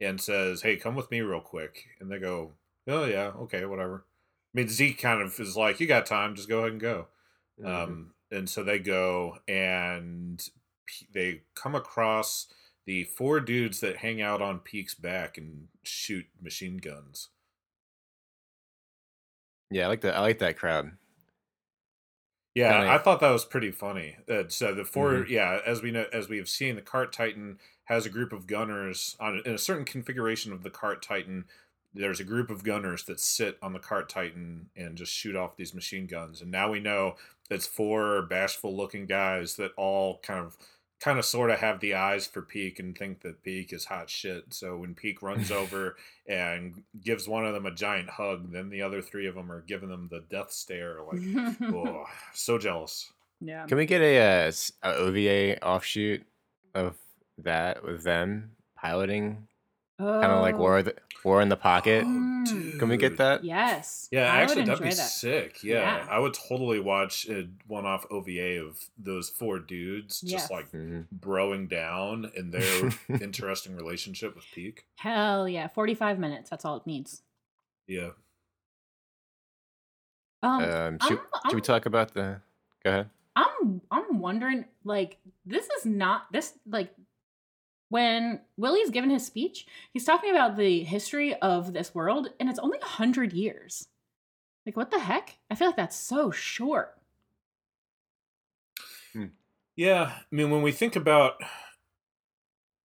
and 0.00 0.20
says, 0.20 0.62
"Hey, 0.62 0.76
come 0.76 0.94
with 0.94 1.10
me 1.10 1.20
real 1.20 1.40
quick." 1.40 1.86
And 2.00 2.10
they 2.10 2.18
go, 2.18 2.52
"Oh 2.88 3.04
yeah, 3.04 3.28
okay, 3.28 3.64
whatever." 3.66 4.04
I 4.54 4.58
mean, 4.58 4.68
Zeke 4.68 4.98
kind 4.98 5.22
of 5.22 5.38
is 5.40 5.56
like, 5.56 5.78
"You 5.80 5.86
got 5.86 6.06
time? 6.06 6.34
Just 6.34 6.48
go 6.48 6.60
ahead 6.60 6.72
and 6.72 6.80
go." 6.80 7.08
Mhm. 7.60 7.66
Um, 7.66 8.14
and 8.30 8.48
so 8.50 8.62
they 8.64 8.78
go 8.78 9.38
and 9.48 10.46
P- 10.86 11.06
they 11.12 11.42
come 11.54 11.74
across 11.74 12.52
the 12.86 13.04
four 13.04 13.40
dudes 13.40 13.80
that 13.80 13.98
hang 13.98 14.20
out 14.22 14.40
on 14.42 14.60
Pieck's 14.60 14.94
back 14.94 15.36
and 15.38 15.68
shoot 15.84 16.26
machine 16.40 16.78
guns. 16.78 17.28
yeah 19.70 19.84
i 19.84 19.88
like 19.88 20.00
that 20.00 20.16
i 20.16 20.20
like 20.20 20.38
that 20.38 20.56
crowd 20.56 20.92
Yeah, 22.54 22.72
Kinda- 22.78 22.92
I 22.92 22.98
thought 22.98 23.20
that 23.20 23.30
was 23.30 23.44
pretty 23.44 23.70
funny. 23.70 24.16
Uh, 24.28 24.48
so 24.48 24.74
the 24.74 24.84
4 24.84 25.12
Mhm. 25.12 25.28
yeah, 25.28 25.60
as 25.64 25.80
we 25.80 25.92
know, 25.92 26.06
as 26.12 26.28
we 26.28 26.38
have 26.38 26.48
seen, 26.48 26.74
the 26.74 26.82
Cart 26.82 27.12
Titan 27.12 27.60
has 27.84 28.04
a 28.04 28.10
group 28.10 28.32
of 28.32 28.48
gunners 28.48 29.16
on 29.20 29.40
in 29.46 29.54
a 29.54 29.58
certain 29.58 29.84
configuration 29.84 30.52
of 30.52 30.64
the 30.64 30.70
Cart 30.70 31.00
Titan. 31.00 31.44
There's 31.94 32.20
a 32.20 32.24
group 32.24 32.50
of 32.50 32.64
gunners 32.64 33.04
that 33.04 33.18
sit 33.18 33.58
on 33.62 33.72
the 33.72 33.78
Cart 33.78 34.08
Titan 34.08 34.68
and 34.76 34.96
just 34.96 35.12
shoot 35.12 35.34
off 35.34 35.56
these 35.56 35.74
machine 35.74 36.06
guns. 36.06 36.40
And 36.42 36.50
now 36.50 36.70
we 36.70 36.80
know 36.80 37.16
it's 37.50 37.66
four 37.66 38.22
bashful-looking 38.22 39.06
guys 39.06 39.56
that 39.56 39.72
all 39.76 40.18
kind 40.22 40.44
of, 40.44 40.56
kind 41.00 41.18
of, 41.18 41.24
sort 41.24 41.50
of 41.50 41.58
have 41.60 41.80
the 41.80 41.94
eyes 41.94 42.26
for 42.26 42.42
Pieck 42.42 42.78
and 42.78 42.96
think 42.96 43.22
that 43.22 43.42
Pieck 43.42 43.72
is 43.72 43.86
hot 43.86 44.10
shit. 44.10 44.52
So 44.52 44.76
when 44.76 44.94
Pieck 44.94 45.16
runs 45.22 45.50
over 45.50 45.96
and 46.28 46.82
gives 47.02 47.26
one 47.26 47.46
of 47.46 47.54
them 47.54 47.64
a 47.66 47.74
giant 47.74 48.10
hug, 48.10 48.52
then 48.52 48.68
the 48.68 48.82
other 48.82 49.00
three 49.00 49.26
of 49.26 49.34
them 49.34 49.50
are 49.50 49.62
giving 49.62 49.88
them 49.88 50.08
the 50.10 50.24
death 50.28 50.52
stare, 50.52 50.98
like. 51.02 51.20
Oh, 51.62 52.04
so 52.34 52.58
jealous. 52.58 53.10
yeah. 53.40 53.64
Can 53.66 53.78
we 53.78 53.86
get 53.86 54.02
a, 54.02 54.18
uh, 54.18 54.46
s- 54.48 54.72
a 54.82 54.94
OVA 54.94 55.64
offshoot 55.64 56.22
of 56.74 56.96
that 57.38 57.82
with 57.82 58.04
them 58.04 58.50
piloting, 58.76 59.47
kind 59.98 60.24
of 60.32 60.40
like 60.42 60.54
Oh, 60.54 60.58
War 60.58 60.78
of 60.78 60.84
the, 60.86 60.94
War 61.24 61.42
in 61.42 61.48
the 61.48 61.56
Pocket? 61.56 62.04
Mm. 62.04 62.78
Can 62.78 62.88
we 62.88 62.96
get 62.96 63.16
that? 63.18 63.42
Yes. 63.44 64.08
Yeah, 64.12 64.32
I 64.32 64.38
actually, 64.42 64.62
would 64.62 64.66
that'd 64.68 64.82
be 64.84 64.88
that. 64.90 64.94
sick. 64.94 65.62
Yeah, 65.64 65.98
Yeah. 65.98 66.06
I 66.10 66.18
would 66.20 66.34
totally 66.34 66.78
watch 66.80 67.28
a 67.28 67.48
one-off 67.66 68.06
OVA 68.10 68.60
of 68.64 68.78
those 68.96 69.28
four 69.28 69.58
dudes 69.58 70.20
just 70.20 70.32
Yes. 70.32 70.50
like 70.50 70.70
Mhm. 70.70 71.06
broing 71.18 71.68
down 71.68 72.30
in 72.36 72.50
their 72.52 72.90
interesting 73.20 73.74
relationship 73.76 74.34
with 74.36 74.44
Pieck. 74.54 74.80
Hell 74.96 75.48
yeah. 75.48 75.66
45 75.68 76.18
minutes. 76.18 76.48
That's 76.50 76.64
all 76.64 76.76
it 76.76 76.86
needs. 76.86 77.22
Yeah, 77.86 78.10
Um, 80.42 80.62
Um, 80.62 80.98
should, 81.02 81.18
I'm- 81.18 81.28
should 81.46 81.54
we 81.56 81.60
talk 81.60 81.86
about 81.86 82.14
the? 82.14 82.40
Go 82.84 82.90
ahead. 82.90 83.10
I'm 83.34 83.80
I'm 83.90 84.20
wondering 84.20 84.64
like 84.84 85.18
this 85.44 85.68
is 85.78 85.84
not 85.86 86.30
this 86.32 86.54
like 86.66 86.92
when 87.88 88.40
Willie's 88.56 88.90
given 88.90 89.10
his 89.10 89.24
speech, 89.26 89.66
he's 89.92 90.04
talking 90.04 90.30
about 90.30 90.56
the 90.56 90.84
history 90.84 91.34
of 91.36 91.72
this 91.72 91.94
world, 91.94 92.28
and 92.38 92.48
it's 92.48 92.58
only 92.58 92.78
100 92.78 93.32
years. 93.32 93.88
Like, 94.66 94.76
what 94.76 94.90
the 94.90 95.00
heck? 95.00 95.38
I 95.50 95.54
feel 95.54 95.68
like 95.68 95.76
that's 95.76 95.96
so 95.96 96.30
short. 96.30 96.98
Yeah, 99.76 100.12
I 100.20 100.34
mean, 100.34 100.50
when 100.50 100.62
we 100.62 100.72
think 100.72 100.96
about 100.96 101.40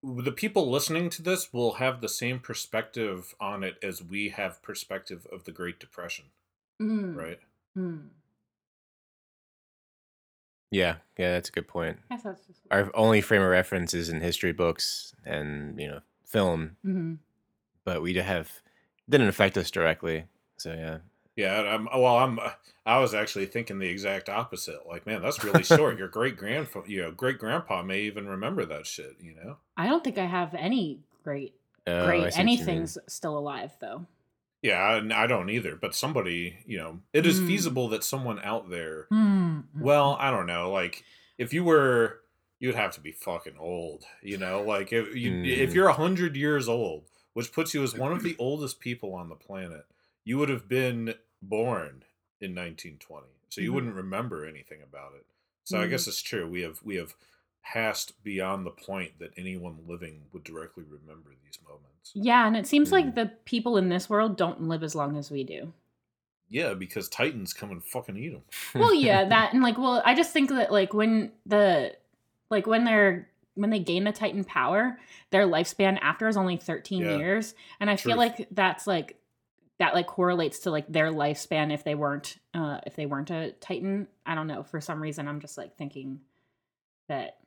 the 0.02 0.32
people 0.32 0.70
listening 0.70 1.10
to 1.10 1.22
this, 1.22 1.52
will 1.52 1.74
have 1.74 2.00
the 2.00 2.08
same 2.08 2.38
perspective 2.38 3.34
on 3.40 3.64
it 3.64 3.76
as 3.82 4.02
we 4.02 4.28
have 4.28 4.62
perspective 4.62 5.26
of 5.32 5.44
the 5.44 5.52
Great 5.52 5.80
Depression, 5.80 6.26
Mm, 6.80 7.14
right? 7.16 7.40
mm. 7.76 8.08
Yeah, 10.74 10.96
yeah, 11.16 11.30
that's 11.32 11.48
a 11.48 11.52
good 11.52 11.68
point. 11.68 11.98
I 12.10 12.16
just. 12.16 12.42
Our 12.70 12.90
only 12.94 13.20
frame 13.20 13.42
of 13.42 13.48
reference 13.48 13.94
is 13.94 14.08
in 14.08 14.20
history 14.20 14.52
books 14.52 15.14
and 15.24 15.78
you 15.80 15.88
know 15.88 16.00
film, 16.24 16.76
Mhm. 16.84 17.18
but 17.84 18.02
we 18.02 18.12
have 18.14 18.50
didn't 19.08 19.28
affect 19.28 19.56
us 19.56 19.70
directly. 19.70 20.24
So 20.56 20.72
yeah, 20.72 20.98
Yeah, 21.36 21.60
I'm 21.60 21.84
well. 21.86 22.16
I'm. 22.16 22.38
I 22.86 22.98
was 22.98 23.14
actually 23.14 23.46
thinking 23.46 23.78
the 23.78 23.88
exact 23.88 24.28
opposite. 24.28 24.86
Like, 24.86 25.06
man, 25.06 25.22
that's 25.22 25.42
really 25.44 25.62
short. 25.62 25.96
Your 26.00 26.08
great 26.08 26.36
grandfather, 26.36 26.86
you 26.88 27.00
know, 27.02 27.10
great 27.12 27.38
grandpa 27.38 27.82
may 27.82 28.00
even 28.02 28.26
remember 28.28 28.64
that 28.66 28.86
shit. 28.86 29.16
You 29.20 29.34
know. 29.36 29.56
I 29.76 29.86
don't 29.86 30.02
think 30.04 30.18
I 30.18 30.26
have 30.26 30.54
any 30.54 31.00
great, 31.22 31.54
Oh, 31.86 32.04
great 32.06 32.18
see 32.18 32.24
what 32.24 32.36
you 32.38 32.44
mean. 32.44 32.58
anything's 32.58 32.98
still 33.06 33.38
alive, 33.38 33.72
though. 33.80 34.06
Yeah, 34.64 34.78
I, 34.78 35.24
I 35.24 35.26
don't 35.26 35.50
either. 35.50 35.76
But 35.76 35.94
somebody, 35.94 36.56
you 36.66 36.78
know, 36.78 37.00
it 37.12 37.26
is 37.26 37.38
Mm. 37.38 37.46
feasible 37.46 37.88
that 37.90 38.02
someone 38.02 38.40
out 38.42 38.70
there. 38.70 39.08
Mm. 39.12 39.64
Well, 39.78 40.16
I 40.18 40.30
don't 40.30 40.46
know. 40.46 40.72
Like, 40.72 41.04
if 41.36 41.52
you 41.52 41.64
were, 41.64 42.22
you'd 42.60 42.74
have 42.74 42.92
to 42.92 43.00
be 43.02 43.12
fucking 43.12 43.58
old. 43.58 44.04
You 44.22 44.38
know, 44.38 44.62
like 44.62 44.90
if 44.90 45.14
you 45.14 45.42
if 45.44 45.70
Mm. 45.70 45.74
you're 45.74 45.88
a 45.88 45.92
hundred 45.92 46.34
years 46.34 46.66
old, 46.66 47.04
which 47.34 47.52
puts 47.52 47.74
you 47.74 47.82
as 47.82 47.94
one 47.94 48.12
of 48.12 48.22
the 48.22 48.36
oldest 48.38 48.80
people 48.80 49.14
on 49.14 49.28
the 49.28 49.34
planet, 49.34 49.84
you 50.24 50.38
would 50.38 50.48
have 50.48 50.66
been 50.66 51.14
born 51.42 52.04
in 52.40 52.54
1920, 52.54 53.26
so 53.50 53.60
you 53.60 53.70
Mhm. 53.70 53.74
wouldn't 53.74 53.94
remember 53.94 54.46
anything 54.46 54.80
about 54.82 55.12
it. 55.14 55.26
So 55.64 55.78
I 55.78 55.84
Mhm. 55.86 55.90
guess 55.90 56.06
it's 56.08 56.22
true. 56.22 56.48
We 56.48 56.62
have 56.62 56.80
we 56.82 56.94
have 56.96 57.14
passed 57.64 58.22
beyond 58.22 58.66
the 58.66 58.70
point 58.70 59.18
that 59.18 59.30
anyone 59.36 59.78
living 59.88 60.20
would 60.32 60.44
directly 60.44 60.84
remember 60.84 61.30
these 61.44 61.58
moments. 61.66 62.12
Yeah, 62.14 62.46
and 62.46 62.56
it 62.56 62.66
seems 62.66 62.92
like 62.92 63.06
Mm. 63.06 63.14
the 63.14 63.26
people 63.46 63.76
in 63.78 63.88
this 63.88 64.08
world 64.10 64.36
don't 64.36 64.62
live 64.68 64.82
as 64.82 64.94
long 64.94 65.16
as 65.16 65.30
we 65.30 65.44
do. 65.44 65.72
Yeah, 66.50 66.74
because 66.74 67.08
Titans 67.08 67.52
come 67.54 67.70
and 67.70 67.82
fucking 67.82 68.16
eat 68.16 68.32
them. 68.32 68.42
well 68.74 68.94
yeah 68.94 69.24
that 69.28 69.52
and 69.54 69.62
like 69.62 69.78
well 69.78 70.02
i 70.04 70.14
just 70.14 70.32
think 70.32 70.50
that 70.50 70.70
like 70.70 70.92
when 70.92 71.32
the 71.46 71.96
like 72.50 72.66
when 72.66 72.84
they're 72.84 73.28
when 73.54 73.70
they 73.70 73.78
gain 73.78 74.04
the 74.04 74.12
titan 74.12 74.44
power 74.44 74.98
their 75.30 75.46
lifespan 75.46 75.98
after 76.02 76.28
is 76.28 76.36
only 76.36 76.56
13 76.58 77.02
Yeah. 77.02 77.16
years 77.16 77.54
and 77.80 77.88
i 77.88 77.96
feel 77.96 78.16
like 78.16 78.46
that's 78.50 78.86
like 78.86 79.16
that 79.78 79.94
like 79.94 80.06
correlates 80.06 80.60
to 80.60 80.70
like 80.70 80.86
their 80.88 81.10
lifespan 81.10 81.72
if 81.72 81.82
they 81.82 81.94
weren't 81.94 82.36
uh 82.52 82.78
if 82.86 82.94
they 82.94 83.06
weren't 83.06 83.30
a 83.30 83.52
titan 83.52 84.06
i 84.26 84.34
don't 84.34 84.46
know 84.46 84.62
for 84.64 84.80
some 84.80 85.00
reason 85.02 85.26
i'm 85.26 85.40
just 85.40 85.56
like 85.56 85.76
thinking 85.76 86.20
that 87.08 87.38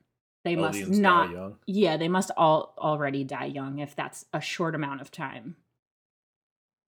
they 0.43 0.55
must 0.55 0.87
not 0.89 1.31
young. 1.31 1.55
yeah 1.65 1.97
they 1.97 2.07
must 2.07 2.31
all 2.37 2.73
already 2.77 3.23
die 3.23 3.45
young 3.45 3.79
if 3.79 3.95
that's 3.95 4.25
a 4.33 4.39
short 4.41 4.73
amount 4.75 5.01
of 5.01 5.11
time 5.11 5.55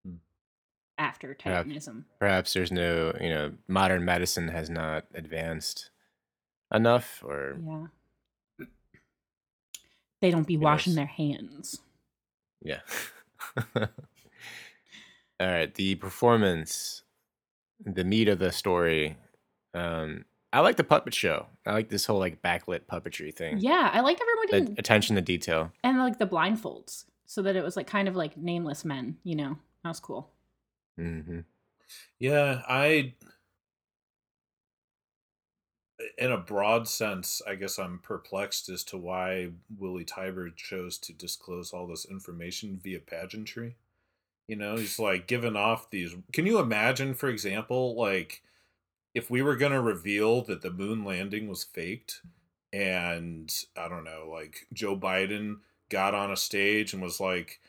Hmm. 0.06 0.16
after 0.98 1.34
titanism 1.34 2.06
perhaps 2.20 2.54
there's 2.54 2.72
no 2.72 3.14
you 3.20 3.30
know 3.30 3.52
modern 3.68 4.06
medicine 4.06 4.48
has 4.50 4.70
not 4.70 5.06
advanced 5.14 5.90
enough, 6.74 7.24
or 7.26 7.58
Yeah. 7.66 8.66
They 10.22 10.32
don't 10.32 10.46
be 10.48 10.58
washing 10.58 10.96
their 10.96 11.06
hands. 11.06 11.80
yeah. 12.62 12.82
All 13.76 13.88
right, 15.48 15.74
the 15.74 15.96
performance, 15.96 17.04
the 17.86 18.04
meat 18.04 18.28
of 18.28 18.40
the 18.40 18.52
story. 18.52 19.16
Um, 19.74 20.26
I 20.52 20.62
like 20.62 20.78
the 20.78 20.84
puppet 20.84 21.14
show. 21.14 21.46
I 21.66 21.74
like 21.74 21.90
this 21.90 22.06
whole 22.06 22.18
like 22.20 22.42
backlit 22.42 22.82
puppetry 22.92 23.34
thing. 23.34 23.60
Yeah, 23.60 23.90
I 23.94 24.00
liked 24.02 24.22
everyone 24.22 24.66
The 24.74 24.80
attention 24.80 25.16
to 25.16 25.22
detail. 25.22 25.72
and 25.84 25.98
like 26.00 26.18
the 26.18 26.26
blindfolds, 26.28 27.06
so 27.26 27.42
that 27.44 27.56
it 27.56 27.64
was 27.64 27.78
like 27.78 27.88
kind 27.88 28.08
of 28.08 28.16
like 28.16 28.36
nameless 28.38 28.84
men. 28.84 29.18
You 29.24 29.36
know, 29.36 29.58
that 29.84 29.90
was 29.90 30.00
cool. 30.00 30.32
hmm 30.98 31.42
Yeah, 32.18 32.62
I 32.68 33.14
in 36.18 36.32
a 36.32 36.38
broad 36.38 36.88
sense, 36.88 37.42
I 37.46 37.56
guess 37.56 37.78
I'm 37.78 38.00
perplexed 38.00 38.70
as 38.70 38.84
to 38.86 38.98
why 38.98 39.50
Willie 39.78 40.06
Tybur 40.06 40.56
chose 40.56 40.98
to 41.00 41.14
disclose 41.14 41.74
all 41.74 41.88
this 41.88 42.06
information 42.06 42.80
via 42.82 43.00
pageantry. 43.00 43.76
You 44.48 44.56
know, 44.56 44.78
he's 44.78 44.98
like 44.98 45.28
giving 45.28 45.56
off 45.58 45.90
these. 45.92 46.16
Can 46.34 46.46
you 46.46 46.60
imagine, 46.60 47.14
for 47.14 47.28
example, 47.30 47.96
like 47.96 48.42
if 49.14 49.30
we 49.30 49.42
were 49.42 49.56
going 49.56 49.72
to 49.72 49.82
reveal 49.82 50.42
that 50.44 50.62
the 50.62 50.72
moon 50.72 51.04
landing 51.04 51.48
was 51.48 51.64
faked 51.64 52.22
and 52.72 53.52
I 53.76 53.88
don't 53.90 54.04
know, 54.04 54.30
like 54.32 54.68
Joe 54.74 54.96
Biden 54.98 55.58
got 55.90 56.14
on 56.14 56.32
a 56.32 56.38
stage 56.38 56.94
and 56.94 57.02
was 57.02 57.20
like, 57.20 57.60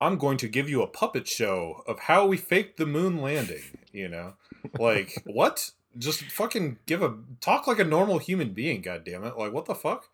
I'm 0.00 0.16
going 0.18 0.38
to 0.38 0.48
give 0.48 0.68
you 0.68 0.82
a 0.82 0.86
puppet 0.86 1.26
show 1.28 1.82
of 1.86 2.00
how 2.00 2.26
we 2.26 2.36
faked 2.36 2.78
the 2.78 2.86
moon 2.86 3.20
landing, 3.20 3.62
you 3.92 4.08
know? 4.08 4.34
Like, 4.78 5.22
what? 5.24 5.70
Just 5.98 6.30
fucking 6.30 6.78
give 6.86 7.02
a 7.02 7.14
talk 7.40 7.66
like 7.66 7.78
a 7.78 7.84
normal 7.84 8.18
human 8.18 8.50
being, 8.50 8.82
god 8.82 9.04
damn 9.04 9.24
it. 9.24 9.36
Like 9.38 9.52
what 9.52 9.66
the 9.66 9.74
fuck? 9.74 10.08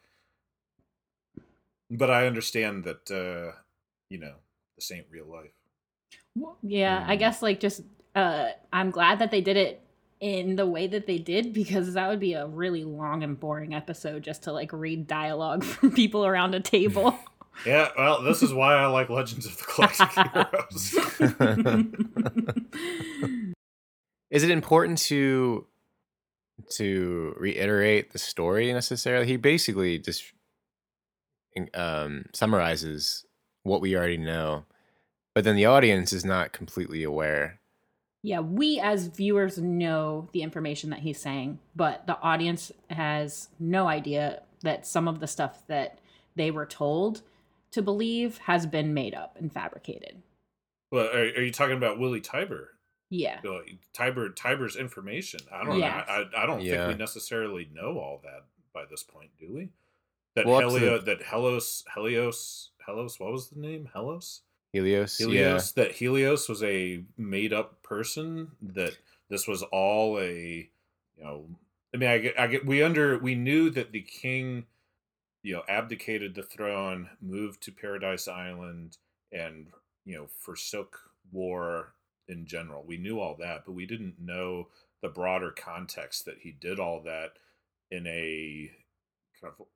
But 1.90 2.10
I 2.10 2.26
understand 2.26 2.84
that 2.84 3.10
uh, 3.10 3.56
you 4.08 4.18
know, 4.18 4.34
this 4.76 4.90
ain't 4.92 5.06
real 5.10 5.26
life. 5.26 5.52
Well, 6.36 6.56
Yeah, 6.62 7.04
I 7.06 7.16
Mm. 7.16 7.18
guess 7.18 7.42
like 7.42 7.60
just 7.60 7.82
uh 8.14 8.50
I'm 8.72 8.90
glad 8.90 9.18
that 9.18 9.30
they 9.30 9.40
did 9.40 9.56
it 9.56 9.80
in 10.22 10.54
the 10.54 10.64
way 10.64 10.86
that 10.86 11.08
they 11.08 11.18
did 11.18 11.52
because 11.52 11.94
that 11.94 12.08
would 12.08 12.20
be 12.20 12.34
a 12.34 12.46
really 12.46 12.84
long 12.84 13.24
and 13.24 13.40
boring 13.40 13.74
episode 13.74 14.22
just 14.22 14.44
to 14.44 14.52
like 14.52 14.72
read 14.72 15.08
dialogue 15.08 15.64
from 15.64 15.90
people 15.90 16.24
around 16.24 16.54
a 16.54 16.60
table. 16.60 17.18
Yeah, 17.66 17.90
well, 17.98 18.22
this 18.22 18.42
is 18.42 18.54
why 18.54 18.72
I 18.72 18.86
like 18.86 19.10
Legends 19.10 19.44
of 19.44 19.58
the 19.58 19.64
Galactic 19.76 20.08
Heroes. 20.32 20.94
Is 24.30 24.42
it 24.42 24.50
important 24.50 24.96
to 25.00 25.66
to 26.70 27.36
reiterate 27.38 28.14
the 28.14 28.18
story 28.18 28.72
necessarily? 28.72 29.26
He 29.26 29.36
basically 29.36 29.98
just 29.98 30.32
um, 31.74 32.24
summarizes 32.32 33.26
what 33.64 33.82
we 33.82 33.98
already 33.98 34.16
know, 34.16 34.64
but 35.34 35.44
then 35.44 35.54
the 35.54 35.66
audience 35.66 36.14
is 36.14 36.24
not 36.24 36.54
completely 36.54 37.02
aware. 37.02 37.60
Yeah, 38.22 38.40
we 38.40 38.78
as 38.78 39.08
viewers 39.08 39.58
know 39.58 40.28
the 40.32 40.42
information 40.42 40.90
that 40.90 41.00
he's 41.00 41.18
saying, 41.20 41.58
but 41.74 42.06
the 42.06 42.18
audience 42.20 42.70
has 42.88 43.48
no 43.58 43.88
idea 43.88 44.42
that 44.62 44.86
some 44.86 45.08
of 45.08 45.18
the 45.18 45.26
stuff 45.26 45.66
that 45.66 45.98
they 46.36 46.50
were 46.52 46.66
told 46.66 47.22
to 47.72 47.82
believe 47.82 48.38
has 48.38 48.64
been 48.66 48.94
made 48.94 49.14
up 49.14 49.36
and 49.38 49.52
fabricated. 49.52 50.22
well, 50.92 51.06
are, 51.06 51.20
are 51.22 51.42
you 51.42 51.50
talking 51.50 51.76
about 51.76 51.98
Willie 51.98 52.20
Tybur? 52.20 52.66
Yeah. 53.10 53.40
Tybur 53.96 54.34
Tybur's 54.34 54.76
information. 54.76 55.40
I 55.50 55.64
don't 55.64 55.78
Yes. 55.78 56.06
know. 56.06 56.14
I, 56.38 56.42
I 56.42 56.46
don't 56.46 56.60
Yeah. 56.62 56.86
think 56.86 56.88
we 56.88 56.94
necessarily 57.02 57.68
know 57.72 57.98
all 57.98 58.20
that 58.24 58.44
by 58.74 58.84
this 58.90 59.02
point, 59.02 59.30
do 59.40 59.52
we? 59.54 59.68
That 60.36 60.46
Well, 60.46 60.56
up 60.58 60.62
Helio, 60.64 60.98
the- 60.98 61.04
that 61.06 61.22
Helios, 61.24 61.84
Helios, 61.94 62.70
Helios. 62.86 63.18
What 63.18 63.32
was 63.32 63.48
the 63.50 63.58
name? 63.60 63.88
Helios. 64.72 65.18
Helios, 65.18 65.36
Helios. 65.42 65.72
That 65.72 65.92
Helios 65.92 66.48
was 66.48 66.62
a 66.62 67.04
made 67.16 67.52
up 67.52 67.82
person. 67.82 68.52
That 68.60 68.96
this 69.28 69.46
was 69.46 69.62
all 69.62 70.18
a, 70.18 70.68
you 71.16 71.24
know. 71.24 71.46
I 71.94 71.98
mean, 71.98 72.08
I 72.08 72.18
get, 72.18 72.40
I 72.40 72.46
get. 72.46 72.66
We 72.66 72.82
under 72.82 73.18
we 73.18 73.34
knew 73.34 73.68
that 73.70 73.92
the 73.92 74.00
king, 74.00 74.64
you 75.42 75.52
know, 75.52 75.62
abdicated 75.68 76.34
the 76.34 76.42
throne, 76.42 77.10
moved 77.20 77.62
to 77.64 77.72
Paradise 77.72 78.28
Island, 78.28 78.96
and 79.30 79.66
you 80.06 80.16
know 80.16 80.26
forsook 80.38 80.98
war 81.30 81.92
in 82.28 82.46
general. 82.46 82.82
We 82.86 82.96
knew 82.96 83.20
all 83.20 83.36
that, 83.40 83.64
but 83.66 83.72
we 83.72 83.84
didn't 83.84 84.18
know 84.18 84.68
the 85.02 85.08
broader 85.08 85.50
context 85.50 86.24
that 86.24 86.38
he 86.40 86.52
did 86.52 86.80
all 86.80 87.02
that 87.02 87.32
in 87.90 88.06
a 88.06 88.70
kind 89.38 89.52
of 89.58 89.66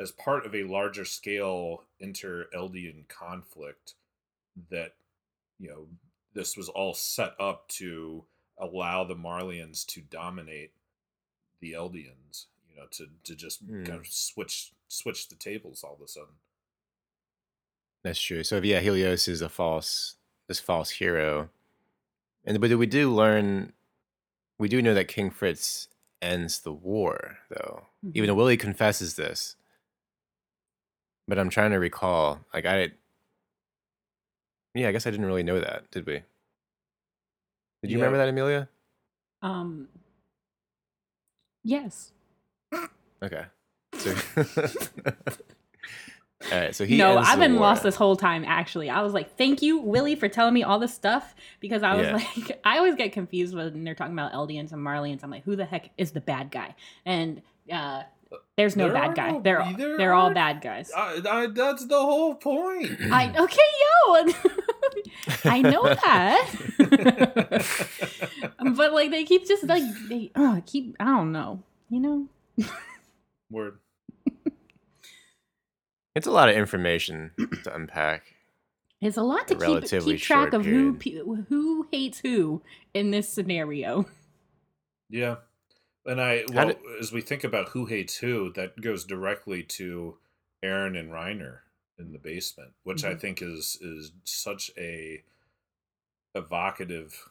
as 0.00 0.12
part 0.12 0.46
of 0.46 0.54
a 0.54 0.62
larger 0.62 1.04
scale 1.04 1.82
inter 2.00 2.46
Eldian 2.56 3.08
conflict 3.08 3.94
that 4.70 4.94
you 5.58 5.68
know 5.68 5.86
this 6.34 6.56
was 6.56 6.68
all 6.68 6.94
set 6.94 7.32
up 7.40 7.68
to 7.68 8.24
allow 8.58 9.04
the 9.04 9.14
Marleyans 9.16 9.84
to 9.86 10.00
dominate 10.00 10.72
the 11.60 11.72
Eldians, 11.72 12.46
you 12.68 12.76
know, 12.76 12.86
to 12.92 13.06
to 13.24 13.34
just 13.34 13.60
Hmm. 13.60 13.84
kind 13.84 13.98
of 14.00 14.06
switch 14.06 14.72
switch 14.88 15.28
the 15.28 15.34
tables 15.36 15.82
all 15.84 15.94
of 15.94 16.00
a 16.00 16.08
sudden. 16.08 16.34
That's 18.04 18.20
true. 18.20 18.44
So 18.44 18.58
yeah, 18.62 18.80
Helios 18.80 19.28
is 19.28 19.42
a 19.42 19.48
false 19.48 20.16
this 20.46 20.60
false 20.60 20.90
hero. 20.90 21.50
And 22.44 22.60
but 22.60 22.70
we 22.78 22.86
do 22.86 23.12
learn 23.12 23.72
we 24.58 24.68
do 24.68 24.80
know 24.80 24.94
that 24.94 25.08
King 25.08 25.30
Fritz 25.30 25.88
ends 26.22 26.60
the 26.60 26.72
war 26.72 27.38
though. 27.50 27.86
Even 28.14 28.28
though 28.28 28.34
Willie 28.34 28.56
confesses 28.56 29.14
this. 29.16 29.56
but 31.26 31.38
I'm 31.38 31.50
trying 31.50 31.72
to 31.72 31.78
recall. 31.78 32.40
Like 32.54 32.64
I, 32.64 32.92
yeah, 34.78 34.88
I 34.88 34.92
guess 34.92 35.06
I 35.06 35.10
didn't 35.10 35.26
really 35.26 35.42
know 35.42 35.60
that, 35.60 35.90
did 35.90 36.06
we? 36.06 36.22
Did 37.82 37.90
you 37.90 37.98
Yeah. 37.98 38.04
remember 38.04 38.18
that, 38.18 38.28
Amelia? 38.28 38.68
Um. 39.42 39.88
Yes. 41.64 42.12
Okay. 43.22 43.44
So, 43.94 44.14
all 46.52 46.58
right. 46.60 46.74
So 46.74 46.84
he. 46.84 46.96
no, 46.98 47.18
I've 47.18 47.38
been 47.38 47.52
war. 47.54 47.62
lost 47.62 47.82
this 47.82 47.96
whole 47.96 48.16
time. 48.16 48.44
Actually, 48.46 48.90
I 48.90 49.02
was 49.02 49.12
like, 49.12 49.36
"Thank 49.36 49.60
you, 49.62 49.78
Willie, 49.78 50.14
for 50.14 50.28
telling 50.28 50.54
me 50.54 50.62
all 50.62 50.78
this 50.78 50.94
stuff." 50.94 51.34
Because 51.60 51.82
I 51.82 51.94
was 51.94 52.06
Yeah. 52.06 52.12
like, 52.14 52.60
I 52.64 52.78
always 52.78 52.94
get 52.94 53.12
confused 53.12 53.54
when 53.54 53.84
they're 53.84 53.94
talking 53.94 54.12
about 54.12 54.32
Eldians 54.32 54.72
and 54.72 54.80
Marleyans. 54.84 55.22
I'm 55.22 55.30
like, 55.30 55.44
"Who 55.44 55.56
the 55.56 55.64
heck 55.64 55.90
is 55.98 56.12
the 56.12 56.20
bad 56.20 56.50
guy?" 56.50 56.74
And 57.04 57.42
uh, 57.72 58.02
there's 58.56 58.76
no 58.76 58.84
There 58.84 58.92
bad 58.94 59.14
guy. 59.14 59.30
no- 59.32 59.40
they're 59.40 59.64
there 59.76 59.96
they're 59.98 60.14
all 60.14 60.32
bad 60.34 60.60
guys. 60.60 60.90
I, 60.96 61.20
I, 61.28 61.46
that's 61.46 61.86
the 61.86 61.98
whole 62.00 62.34
point. 62.34 62.90
I 63.12 63.32
okay, 63.38 63.70
yo. 63.84 64.32
I 65.50 65.62
know 65.62 65.82
that. 65.84 66.48
but 68.76 68.92
like 68.92 69.10
they 69.10 69.24
keep 69.24 69.46
just 69.46 69.64
like 69.64 69.82
they 70.08 70.30
uh, 70.34 70.60
keep 70.66 70.96
I 71.00 71.04
don't 71.06 71.32
know. 71.32 71.62
You 71.90 72.00
know? 72.00 72.26
Word. 73.50 73.78
It's 76.14 76.26
a 76.26 76.30
lot 76.32 76.48
of 76.48 76.56
information 76.56 77.30
to 77.64 77.74
unpack. 77.74 78.24
It's 79.00 79.16
a 79.16 79.22
lot 79.22 79.46
to 79.48 79.54
A 79.56 79.80
keep 79.80 80.02
keep 80.04 80.20
track 80.20 80.52
of 80.52 80.64
who 80.64 80.94
period. 80.94 81.24
pe- 81.26 81.44
who 81.48 81.86
hates 81.92 82.18
who 82.18 82.60
in 82.92 83.10
this 83.12 83.28
scenario. 83.28 84.06
Yeah. 85.08 85.36
And 86.08 86.20
I, 86.20 86.44
well, 86.52 86.68
did- 86.68 86.78
as 87.00 87.12
we 87.12 87.20
think 87.20 87.44
about 87.44 87.68
who 87.68 87.86
hates 87.86 88.16
who, 88.16 88.50
that 88.54 88.80
goes 88.80 89.04
directly 89.04 89.62
to 89.64 90.18
Eren 90.64 90.98
and 90.98 91.10
Reiner 91.12 91.60
in 91.98 92.12
the 92.12 92.18
basement, 92.18 92.72
which 92.82 93.04
I 93.04 93.14
Mhm. 93.14 93.20
think 93.20 93.42
is 93.42 93.76
is 93.80 94.12
such 94.24 94.70
a 94.76 95.22
evocative 96.34 97.28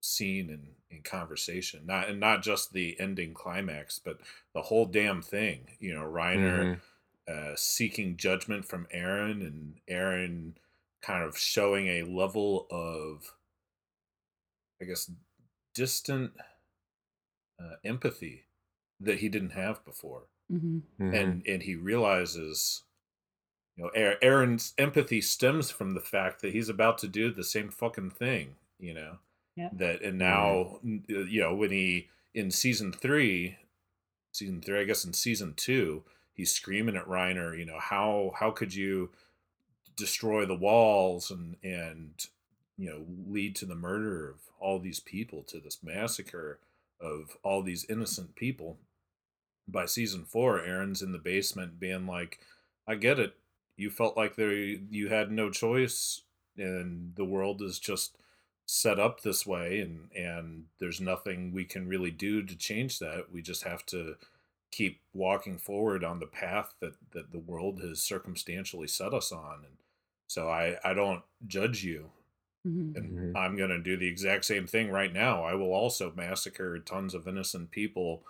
scene 0.00 0.50
in, 0.50 0.74
in 0.90 1.02
conversation. 1.02 1.86
Not 1.86 2.08
and 2.08 2.18
not 2.18 2.42
just 2.42 2.72
the 2.72 2.98
ending 2.98 3.34
climax, 3.34 3.98
but 3.98 4.20
the 4.52 4.62
whole 4.62 4.86
damn 4.86 5.22
thing. 5.22 5.76
You 5.78 5.94
know, 5.94 6.02
Reiner 6.02 6.80
Mhm. 7.28 7.32
uh, 7.52 7.56
seeking 7.56 8.16
judgment 8.16 8.64
from 8.66 8.86
Eren, 8.86 9.46
and 9.46 9.80
Eren 9.88 10.56
kind 11.02 11.22
of 11.22 11.38
showing 11.38 11.86
a 11.86 12.02
level 12.02 12.66
of, 12.70 13.36
I 14.80 14.86
guess, 14.86 15.08
distant 15.74 16.32
uh, 17.62 17.76
empathy 17.84 18.44
that 19.00 19.18
he 19.18 19.28
didn't 19.28 19.50
have 19.50 19.84
before, 19.84 20.22
Mm-hmm. 20.52 20.78
Mhm. 21.02 21.14
and 21.22 21.46
and 21.46 21.62
he 21.62 21.74
realizes, 21.76 22.82
you 23.76 23.84
know, 23.84 23.90
Eren's 24.22 24.74
empathy 24.78 25.20
stems 25.20 25.70
from 25.70 25.94
the 25.94 26.00
fact 26.00 26.42
that 26.42 26.52
he's 26.52 26.68
about 26.68 26.98
to 26.98 27.08
do 27.08 27.30
the 27.30 27.44
same 27.44 27.70
fucking 27.70 28.10
thing, 28.10 28.56
you 28.78 28.94
know, 28.94 29.18
Yep. 29.56 29.70
that 29.78 30.02
and 30.02 30.18
now 30.18 30.78
n- 30.84 31.04
uh, 31.10 31.20
you 31.20 31.40
know 31.40 31.54
when 31.54 31.70
he 31.70 32.08
in 32.34 32.50
season 32.50 32.92
three, 32.92 33.58
season 34.32 34.60
three, 34.62 34.80
I 34.80 34.84
guess 34.84 35.04
in 35.04 35.12
season 35.12 35.54
two, 35.54 36.04
he's 36.34 36.50
screaming 36.52 36.96
at 36.96 37.06
Reiner, 37.06 37.56
you 37.58 37.64
know, 37.66 37.78
how 37.78 38.32
how 38.38 38.50
could 38.50 38.74
you 38.74 39.10
destroy 39.96 40.44
the 40.46 40.54
walls 40.56 41.30
and 41.30 41.56
and 41.62 42.26
you 42.78 42.88
know 42.90 43.04
lead 43.30 43.54
to 43.56 43.66
the 43.66 43.74
murder 43.74 44.28
of 44.30 44.36
all 44.58 44.78
these 44.78 45.00
people 45.00 45.42
to 45.44 45.60
this 45.60 45.82
massacre 45.82 46.58
of 47.02 47.36
all 47.42 47.62
these 47.62 47.84
innocent 47.88 48.34
people 48.36 48.78
by 49.68 49.84
season 49.86 50.24
four 50.24 50.60
aaron's 50.60 51.02
in 51.02 51.12
the 51.12 51.18
basement 51.18 51.78
being 51.78 52.06
like 52.06 52.38
i 52.86 52.94
get 52.94 53.18
it. 53.18 53.34
You 53.76 53.90
felt 53.90 54.16
like 54.16 54.36
there 54.36 54.52
you 54.52 55.08
had 55.08 55.30
no 55.30 55.50
choice 55.50 56.22
and 56.56 57.14
the 57.16 57.24
world 57.24 57.62
is 57.62 57.78
just 57.78 58.16
set 58.66 58.98
up 58.98 59.22
this 59.22 59.46
way 59.46 59.80
and 59.80 60.10
and 60.14 60.66
there's 60.78 61.00
nothing 61.00 61.52
we 61.52 61.64
can 61.64 61.88
really 61.88 62.10
do 62.10 62.42
to 62.42 62.56
change 62.56 62.98
that. 62.98 63.32
We 63.32 63.42
just 63.42 63.64
have 63.64 63.84
to 63.86 64.16
keep 64.70 65.00
walking 65.12 65.58
forward 65.58 66.04
on 66.04 66.20
the 66.20 66.26
path 66.26 66.74
that 66.80 66.94
that 67.12 67.32
the 67.32 67.38
world 67.38 67.80
has 67.80 68.00
circumstantially 68.00 68.88
set 68.88 69.14
us 69.14 69.32
on. 69.32 69.60
And 69.64 69.76
so 70.26 70.48
i 70.48 70.76
i 70.84 70.94
don't 70.94 71.22
judge 71.46 71.82
you 71.84 72.10
Mm-hmm. 72.66 72.96
and 72.96 73.34
Mhm. 73.34 73.38
I'm 73.38 73.56
going 73.56 73.70
to 73.70 73.82
do 73.82 73.96
the 73.96 74.06
exact 74.06 74.44
same 74.44 74.66
thing 74.66 74.90
right 74.90 75.12
now. 75.12 75.42
I 75.42 75.54
will 75.54 75.72
also 75.72 76.12
massacre 76.14 76.78
tons 76.78 77.12
of 77.12 77.26
innocent 77.26 77.70
people 77.72 78.22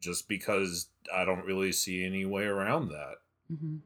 just 0.00 0.28
because 0.28 0.88
I 1.12 1.24
don't 1.24 1.44
really 1.44 1.72
see 1.72 2.04
any 2.04 2.24
way 2.24 2.44
around 2.44 2.88
that. 2.88 3.16
Mm-hmm. 3.52 3.76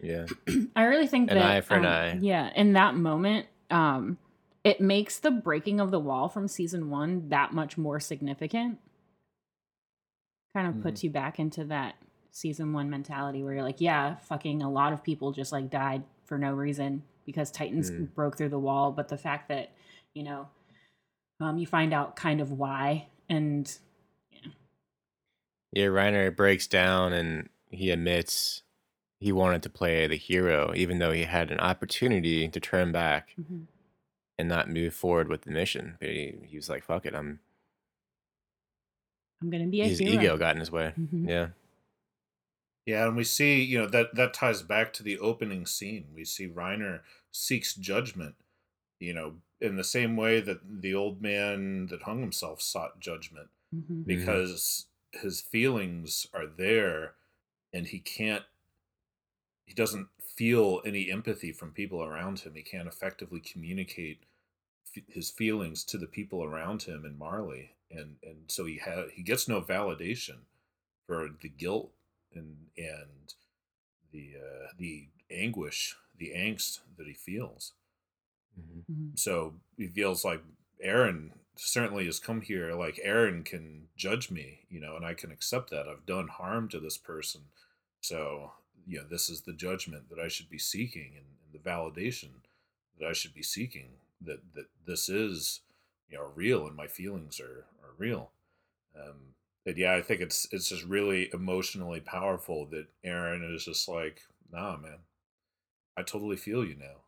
Yeah. 0.00 0.26
I 0.76 0.84
really 0.84 1.08
think 1.08 1.30
An 1.30 1.38
that 1.38 1.50
eye 1.50 1.60
for 1.60 1.74
an 1.74 1.86
um, 1.86 1.92
eye. 1.92 2.18
Yeah, 2.20 2.50
in 2.54 2.74
that 2.74 2.94
moment, 2.94 3.46
um, 3.70 4.18
it 4.62 4.80
makes 4.80 5.18
the 5.18 5.30
breaking 5.30 5.80
of 5.80 5.90
the 5.90 5.98
wall 5.98 6.28
from 6.28 6.46
season 6.46 6.88
one 6.90 7.30
that 7.30 7.52
much 7.52 7.76
more 7.76 7.98
significant. 7.98 8.78
Kind 10.54 10.68
of 10.68 10.82
puts 10.82 11.02
you 11.02 11.10
back 11.10 11.38
into 11.38 11.64
that 11.64 11.96
season 12.30 12.72
one 12.72 12.90
mentality 12.90 13.42
where 13.42 13.54
you're 13.54 13.62
like, 13.64 13.80
yeah, 13.80 14.16
fucking 14.16 14.62
a 14.62 14.70
lot 14.70 14.92
of 14.92 15.02
people 15.02 15.32
just 15.32 15.50
like 15.52 15.68
died 15.68 16.04
for 16.24 16.38
no 16.38 16.52
reason 16.52 17.02
because 17.28 17.50
Titans 17.50 17.90
Mm. 17.90 18.14
broke 18.14 18.38
through 18.38 18.48
the 18.48 18.58
wall. 18.58 18.90
But 18.90 19.08
the 19.08 19.18
fact 19.18 19.48
that, 19.50 19.70
you 20.14 20.22
know, 20.22 20.48
um, 21.40 21.58
you 21.58 21.66
find 21.66 21.92
out 21.92 22.16
kind 22.16 22.40
of 22.40 22.50
why 22.52 23.08
and 23.28 23.70
Yeah, 24.32 24.48
Yeah, 25.72 25.86
Reiner 25.88 26.34
breaks 26.34 26.66
down 26.66 27.12
and 27.12 27.50
he 27.70 27.90
admits 27.90 28.62
he 29.20 29.30
wanted 29.30 29.62
to 29.64 29.68
play 29.68 30.06
the 30.06 30.16
hero, 30.16 30.72
even 30.74 30.98
though 31.00 31.12
he 31.12 31.24
had 31.24 31.50
an 31.50 31.60
opportunity 31.60 32.48
to 32.48 32.60
turn 32.60 32.92
back 32.92 33.34
Mhm. 33.38 33.66
and 34.38 34.48
not 34.48 34.70
move 34.70 34.94
forward 34.94 35.28
with 35.28 35.42
the 35.42 35.50
mission. 35.50 35.98
But 36.00 36.08
he, 36.08 36.34
he 36.46 36.56
was 36.56 36.70
like, 36.70 36.82
"Fuck 36.82 37.04
it, 37.04 37.14
I'm." 37.14 37.40
I'm 39.42 39.50
gonna 39.50 39.66
be 39.66 39.82
a 39.82 39.84
His 39.88 39.98
hero. 39.98 40.12
ego 40.14 40.36
got 40.38 40.54
in 40.56 40.60
his 40.60 40.70
way. 40.72 40.94
Mhm. 40.98 41.28
Yeah. 41.28 41.48
Yeah, 42.88 43.06
and 43.06 43.16
we 43.16 43.24
see, 43.24 43.62
you 43.62 43.78
know, 43.78 43.86
that 43.88 44.14
that 44.14 44.32
ties 44.32 44.62
back 44.62 44.94
to 44.94 45.02
the 45.02 45.18
opening 45.18 45.66
scene. 45.66 46.06
We 46.14 46.24
see 46.24 46.48
Reiner 46.48 47.02
seeks 47.30 47.74
judgment, 47.74 48.36
you 48.98 49.12
know, 49.12 49.42
in 49.60 49.76
the 49.76 49.84
same 49.84 50.16
way 50.16 50.40
that 50.40 50.60
the 50.82 50.94
old 50.94 51.20
man 51.20 51.86
that 51.88 52.04
hung 52.04 52.20
himself 52.20 52.62
sought 52.62 53.00
judgment. 53.00 53.50
Mhm. 53.76 54.06
because 54.06 54.86
his 55.12 55.42
feelings 55.42 56.26
are 56.32 56.46
there 56.46 57.16
and 57.74 57.86
he 57.88 58.00
can't 58.00 58.46
he 59.66 59.74
doesn't 59.74 60.08
feel 60.22 60.80
any 60.84 61.10
empathy 61.10 61.52
from 61.52 61.72
people 61.72 62.02
around 62.02 62.40
him 62.40 62.54
he 62.54 62.62
can't 62.62 62.88
effectively 62.88 63.40
communicate 63.40 64.24
f- 64.96 65.02
his 65.08 65.30
feelings 65.30 65.84
to 65.84 65.98
the 65.98 66.06
people 66.06 66.42
around 66.44 66.82
him 66.84 67.04
and 67.04 67.18
marley 67.18 67.72
and 67.90 68.16
and 68.22 68.50
so 68.50 68.64
he 68.64 68.78
ha- 68.78 69.08
he 69.12 69.22
gets 69.22 69.48
no 69.48 69.60
validation 69.60 70.38
for 71.06 71.28
the 71.42 71.48
guilt 71.50 71.92
and 72.34 72.68
and 72.76 73.34
the 74.12 74.36
uh, 74.36 74.68
the 74.78 75.08
anguish 75.30 75.96
the 76.16 76.32
angst 76.36 76.80
that 76.96 77.06
he 77.06 77.14
feels 77.14 77.74
Mhm. 78.58 78.84
Mhm. 78.88 79.18
so 79.18 79.60
he 79.76 79.88
feels 79.88 80.24
like 80.24 80.42
Eren 80.84 81.32
certainly 81.56 82.06
has 82.06 82.20
come 82.20 82.40
here 82.40 82.74
like 82.74 82.96
Eren 83.04 83.44
can 83.44 83.88
judge 83.96 84.30
me, 84.30 84.66
you 84.68 84.78
know, 84.80 84.94
and 84.96 85.04
I 85.04 85.14
can 85.14 85.32
accept 85.32 85.70
that. 85.70 85.88
I've 85.88 86.06
done 86.06 86.28
harm 86.28 86.68
to 86.68 86.78
this 86.80 86.96
person. 86.98 87.50
So, 88.00 88.52
you 88.86 88.98
know, 88.98 89.04
this 89.08 89.28
is 89.28 89.42
the 89.42 89.52
judgment 89.52 90.08
that 90.08 90.20
I 90.20 90.28
should 90.28 90.48
be 90.48 90.58
seeking 90.58 91.16
and, 91.16 91.26
and 91.44 91.52
the 91.52 91.58
validation 91.58 92.44
that 92.98 93.08
I 93.08 93.12
should 93.12 93.34
be 93.34 93.42
seeking 93.42 93.98
that 94.20 94.54
that 94.54 94.66
this 94.84 95.08
is, 95.08 95.60
you 96.08 96.18
know, 96.18 96.32
real 96.34 96.66
and 96.66 96.76
my 96.76 96.86
feelings 96.86 97.40
are 97.40 97.66
are 97.82 97.92
real. 97.98 98.32
Um 98.96 99.34
but 99.68 99.76
yeah, 99.76 99.92
I 99.94 100.00
think 100.00 100.22
it's 100.22 100.48
it's 100.50 100.70
just 100.70 100.84
really 100.84 101.28
emotionally 101.34 102.00
powerful 102.00 102.64
that 102.70 102.86
Eren 103.04 103.54
is 103.54 103.66
just 103.66 103.86
like, 103.86 104.22
nah, 104.50 104.78
man, 104.78 105.00
I 105.94 106.00
totally 106.02 106.36
feel 106.38 106.64
you 106.64 106.74
now 106.74 107.02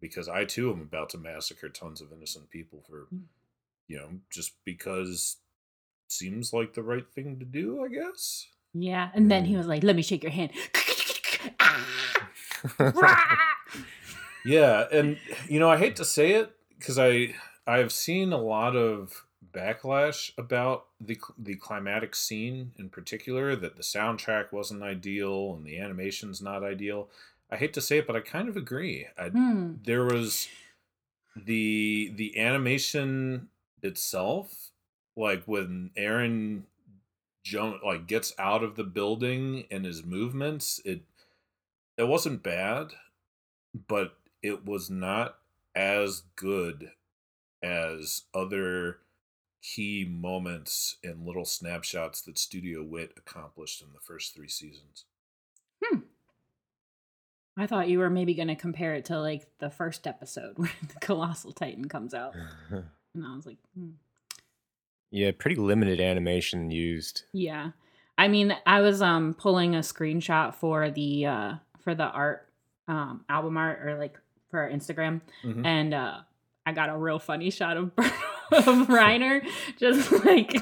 because 0.00 0.28
I 0.28 0.44
too 0.44 0.70
am 0.70 0.80
about 0.80 1.10
to 1.10 1.18
massacre 1.18 1.68
tons 1.68 2.00
of 2.00 2.12
innocent 2.12 2.50
people 2.50 2.84
for, 2.88 3.08
Mm. 3.12 3.22
you 3.88 3.96
know, 3.96 4.10
just 4.30 4.52
because 4.64 5.38
seems 6.06 6.52
like 6.52 6.74
the 6.74 6.84
right 6.84 7.04
thing 7.16 7.40
to 7.40 7.44
do, 7.44 7.84
I 7.84 7.88
guess. 7.88 8.46
Yeah, 8.74 9.10
and 9.12 9.28
then 9.28 9.44
he 9.44 9.56
was 9.56 9.66
like, 9.66 9.82
"Let 9.82 9.96
me 9.96 10.02
shake 10.02 10.22
your 10.22 10.30
hand." 10.30 10.52
Ah! 11.58 11.88
Yeah, 14.44 14.86
and 14.92 15.18
you 15.48 15.58
know, 15.58 15.68
I 15.68 15.78
hate 15.78 15.96
to 15.96 16.04
say 16.04 16.34
it 16.34 16.54
because 16.78 16.96
I 16.96 17.34
I've 17.66 17.90
seen 17.90 18.32
a 18.32 18.38
lot 18.38 18.76
of 18.76 19.24
backlash 19.52 20.32
about 20.38 20.86
the 21.00 21.18
the 21.38 21.54
climatic 21.56 22.14
scene 22.14 22.72
in 22.78 22.88
particular 22.88 23.54
that 23.56 23.76
the 23.76 23.82
soundtrack 23.82 24.52
wasn't 24.52 24.82
ideal 24.82 25.54
and 25.54 25.64
the 25.66 25.78
animation's 25.78 26.40
not 26.42 26.62
ideal. 26.64 27.08
I 27.50 27.56
hate 27.56 27.74
to 27.74 27.80
say 27.80 27.98
it, 27.98 28.06
but 28.06 28.16
I 28.16 28.20
kind 28.20 28.48
of 28.48 28.56
agree. 28.56 29.06
I, 29.18 29.28
Hmm. 29.28 29.74
there 29.84 30.04
was 30.04 30.48
the 31.36 32.12
the 32.14 32.38
animation 32.38 33.48
itself 33.82 34.70
like 35.16 35.42
when 35.44 35.90
aaron 35.96 36.66
jump 37.42 37.82
like 37.82 38.06
gets 38.06 38.32
out 38.38 38.62
of 38.62 38.76
the 38.76 38.84
building 38.84 39.64
and 39.70 39.84
his 39.84 40.04
movements 40.04 40.80
it 40.84 41.02
it 41.98 42.04
wasn't 42.04 42.42
bad, 42.42 42.92
but 43.88 44.16
it 44.42 44.64
was 44.64 44.88
not 44.90 45.38
as 45.74 46.22
good 46.36 46.92
as 47.62 48.22
other 48.34 48.98
key 49.62 50.04
moments 50.10 50.96
and 51.04 51.24
little 51.24 51.44
snapshots 51.44 52.20
that 52.22 52.38
Studio 52.38 52.82
Wit 52.82 53.12
accomplished 53.16 53.80
in 53.80 53.88
the 53.94 54.00
first 54.00 54.34
three 54.34 54.48
seasons. 54.48 55.04
I 57.56 57.66
thought 57.66 57.88
you 57.88 57.98
were 57.98 58.08
maybe 58.08 58.32
going 58.34 58.48
to 58.48 58.54
compare 58.56 58.94
it 58.94 59.04
to 59.06 59.20
like 59.20 59.46
the 59.58 59.68
first 59.68 60.06
episode 60.06 60.54
where 60.58 60.70
the 60.88 60.98
Colossal 61.00 61.52
Titan 61.52 61.86
comes 61.88 62.14
out. 62.14 62.34
And 63.14 63.26
I 63.26 63.36
was 63.36 63.44
like, 63.44 63.58
hmm. 63.78 63.90
yeah, 65.10 65.32
pretty 65.38 65.56
limited 65.56 66.00
animation 66.00 66.70
used. 66.70 67.24
yeah. 67.34 67.72
I 68.16 68.28
mean, 68.28 68.56
I 68.64 68.80
was 68.80 69.02
um 69.02 69.34
pulling 69.34 69.74
a 69.74 69.80
screenshot 69.80 70.54
for 70.54 70.90
the 70.90 71.26
uh 71.26 71.52
for 71.80 71.94
the 71.94 72.04
art 72.04 72.48
um 72.88 73.26
album 73.28 73.58
art 73.58 73.80
or 73.86 73.98
like 73.98 74.18
for 74.50 74.60
our 74.60 74.70
Instagram 74.70 75.20
Mhm. 75.44 75.66
and 75.66 75.92
uh 75.92 76.20
I 76.64 76.72
got 76.72 76.88
a 76.88 76.96
real 76.96 77.18
funny 77.18 77.50
shot 77.50 77.76
of 77.76 77.90
of 78.52 78.88
Reiner 78.88 79.46
just 79.78 80.12
like 80.24 80.56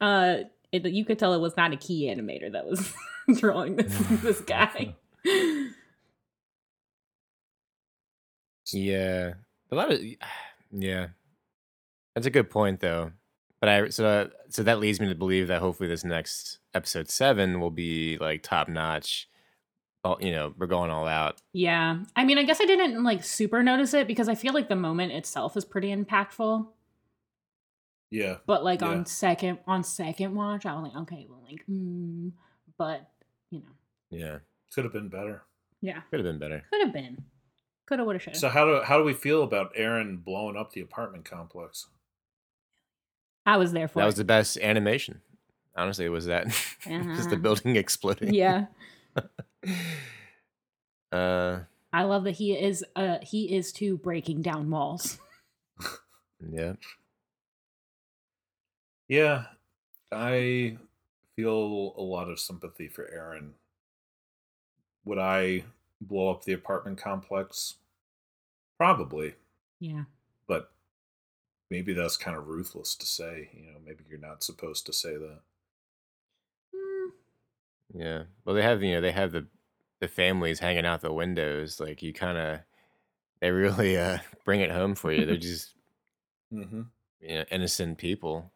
uh 0.00 0.38
it, 0.72 0.86
you 0.86 1.04
could 1.04 1.18
tell 1.18 1.34
it 1.34 1.40
was 1.40 1.56
not 1.56 1.72
a 1.72 1.76
key 1.76 2.06
animator 2.06 2.50
that 2.52 2.66
was 2.66 2.92
drawing 3.40 3.76
this 3.76 3.96
this 4.22 4.40
guy. 4.40 4.94
Yeah, 8.72 9.34
a 9.70 9.74
lot 9.74 9.92
of 9.92 10.00
yeah. 10.72 11.08
That's 12.14 12.26
a 12.26 12.30
good 12.30 12.50
point 12.50 12.80
though. 12.80 13.12
But 13.60 13.68
I 13.68 13.88
so 13.88 14.30
so 14.48 14.62
that 14.62 14.80
leads 14.80 15.00
me 15.00 15.08
to 15.08 15.14
believe 15.14 15.48
that 15.48 15.60
hopefully 15.60 15.88
this 15.88 16.04
next 16.04 16.58
episode 16.74 17.10
seven 17.10 17.60
will 17.60 17.70
be 17.70 18.16
like 18.18 18.42
top 18.42 18.68
notch. 18.68 19.28
All 20.02 20.16
you 20.20 20.32
know, 20.32 20.54
we're 20.56 20.66
going 20.66 20.90
all 20.90 21.06
out. 21.06 21.42
Yeah. 21.52 21.98
I 22.16 22.24
mean, 22.24 22.38
I 22.38 22.44
guess 22.44 22.60
I 22.60 22.64
didn't 22.64 23.02
like 23.04 23.22
super 23.22 23.62
notice 23.62 23.92
it 23.92 24.06
because 24.06 24.28
I 24.28 24.34
feel 24.34 24.54
like 24.54 24.68
the 24.68 24.76
moment 24.76 25.12
itself 25.12 25.56
is 25.56 25.64
pretty 25.64 25.94
impactful. 25.94 26.66
Yeah. 28.10 28.36
But 28.46 28.64
like 28.64 28.80
Yeah. 28.80 28.88
on 28.88 29.06
second 29.06 29.58
on 29.66 29.84
second 29.84 30.34
watch, 30.34 30.66
I 30.66 30.74
was 30.74 30.84
like, 30.92 31.02
okay, 31.02 31.26
well, 31.28 31.42
like, 31.48 31.64
hmm. 31.66 32.28
But 32.78 33.08
you 33.50 33.60
know, 33.60 33.72
Yeah, 34.10 34.38
Could 34.74 34.84
have 34.84 34.92
been 34.92 35.08
better. 35.08 35.42
yeah, 35.80 36.00
could 36.10 36.20
have 36.20 36.24
been 36.26 36.38
better. 36.38 36.64
could 36.70 36.80
have 36.82 36.92
been, 36.92 37.24
could 37.86 37.98
have, 37.98 38.06
would 38.06 38.16
have, 38.16 38.22
should. 38.22 38.36
So 38.36 38.48
how 38.48 38.64
do 38.64 38.80
how 38.84 38.98
do 38.98 39.04
we 39.04 39.12
feel 39.14 39.42
about 39.42 39.74
Eren 39.74 40.22
blowing 40.24 40.56
up 40.56 40.72
the 40.72 40.80
apartment 40.80 41.24
complex? 41.24 41.86
I 43.46 43.56
was 43.56 43.72
there 43.72 43.88
for 43.88 43.98
That 44.00 44.04
it. 44.04 44.06
was 44.06 44.14
the 44.16 44.24
best 44.24 44.56
animation. 44.58 45.20
Honestly, 45.76 46.04
it 46.04 46.10
was 46.10 46.26
that 46.26 46.46
just 46.48 46.84
the 46.84 46.94
Uh-huh. 46.96 47.36
building 47.36 47.76
exploding? 47.84 48.34
yeah, 48.34 48.66
uh, 51.12 51.60
I 51.92 52.02
love 52.04 52.24
that 52.24 52.32
he 52.32 52.52
is. 52.56 52.84
Uh, 52.96 53.18
he 53.22 53.54
is 53.56 53.72
too 53.72 53.96
breaking 53.98 54.42
down 54.42 54.70
walls. 54.70 55.18
yeah. 56.52 56.74
Yeah, 59.10 59.48
I 60.12 60.78
feel 61.36 61.94
a 61.96 62.02
lot 62.02 62.30
of 62.30 62.40
sympathy 62.40 62.88
for 62.88 63.06
Eren. 63.06 63.54
Would 65.04 65.18
I 65.18 65.66
blow 66.00 66.30
up 66.30 66.44
the 66.44 66.54
apartment 66.54 66.96
complex? 66.96 67.76
Probably, 68.78 69.36
Yeah, 69.80 70.04
but 70.46 70.72
maybe 71.70 71.92
that's 71.94 72.16
kind 72.18 72.36
of 72.36 72.48
ruthless 72.48 72.94
to 72.96 73.06
say. 73.06 73.50
You 73.54 73.72
know, 73.72 73.78
maybe 73.84 74.04
you're 74.08 74.18
not 74.18 74.42
supposed 74.44 74.86
to 74.86 74.92
say 74.92 75.16
that. 75.16 75.40
Mm, 76.74 77.12
Yeah. 77.94 78.24
Well, 78.44 78.54
they 78.54 78.62
have 78.62 78.82
you 78.82 78.92
know 78.92 79.00
they 79.00 79.12
have 79.12 79.32
the 79.32 79.48
the 80.00 80.08
families 80.08 80.60
hanging 80.60 80.86
out 80.86 81.00
the 81.02 81.12
windows. 81.12 81.80
Like 81.80 82.02
you 82.02 82.12
kind 82.12 82.38
of 82.38 82.60
they 83.40 83.50
really 83.52 83.98
uh 83.98 84.18
bring 84.44 84.60
it 84.62 84.70
home 84.72 84.96
for 84.96 85.12
you. 85.12 85.26
They're 85.26 85.36
just 85.38 85.74
Mm-hmm. 86.52 86.82
you 87.20 87.34
know 87.36 87.44
innocent 87.50 87.98
people. 87.98 88.52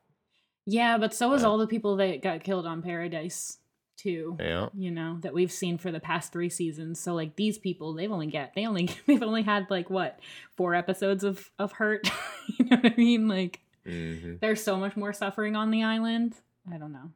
Yeah, 0.66 0.98
but 0.98 1.12
so 1.14 1.32
is 1.34 1.44
Uh, 1.44 1.50
all 1.50 1.58
the 1.58 1.66
people 1.66 1.96
that 1.96 2.22
got 2.22 2.42
killed 2.44 2.66
on 2.66 2.82
Paradise 2.82 3.58
too. 3.96 4.36
Yeah. 4.40 4.68
you 4.74 4.90
know 4.90 5.18
that 5.20 5.32
we've 5.32 5.52
seen 5.52 5.78
for 5.78 5.92
the 5.92 6.00
past 6.00 6.32
three 6.32 6.48
seasons. 6.50 6.98
So 6.98 7.14
like 7.14 7.36
these 7.36 7.58
people 7.58 7.94
they've 7.94 8.10
only 8.10 8.26
get 8.26 8.52
they 8.54 8.66
only 8.66 8.90
they've 9.06 9.22
only 9.22 9.42
had 9.42 9.70
like 9.70 9.88
what 9.88 10.18
four 10.56 10.74
episodes 10.74 11.22
of 11.24 11.50
of 11.58 11.72
hurt? 11.72 12.10
You 12.58 12.66
know 12.66 12.76
what 12.76 12.92
i 12.92 12.96
mean? 12.96 13.28
Like 13.28 13.60
hmm 13.86 14.34
there's 14.40 14.62
so 14.62 14.76
much 14.76 14.96
more 14.96 15.12
suffering 15.12 15.54
on 15.56 15.70
the 15.70 15.82
island. 15.84 16.34
I 16.72 16.76
don't 16.78 16.92
know. 16.92 17.10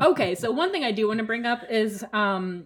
Okay 0.00 0.34
so 0.34 0.50
one 0.50 0.70
thing 0.72 0.84
i 0.84 0.92
do 0.92 1.08
want 1.08 1.18
to 1.18 1.24
bring 1.24 1.46
up 1.46 1.62
is 1.70 2.04
um 2.12 2.64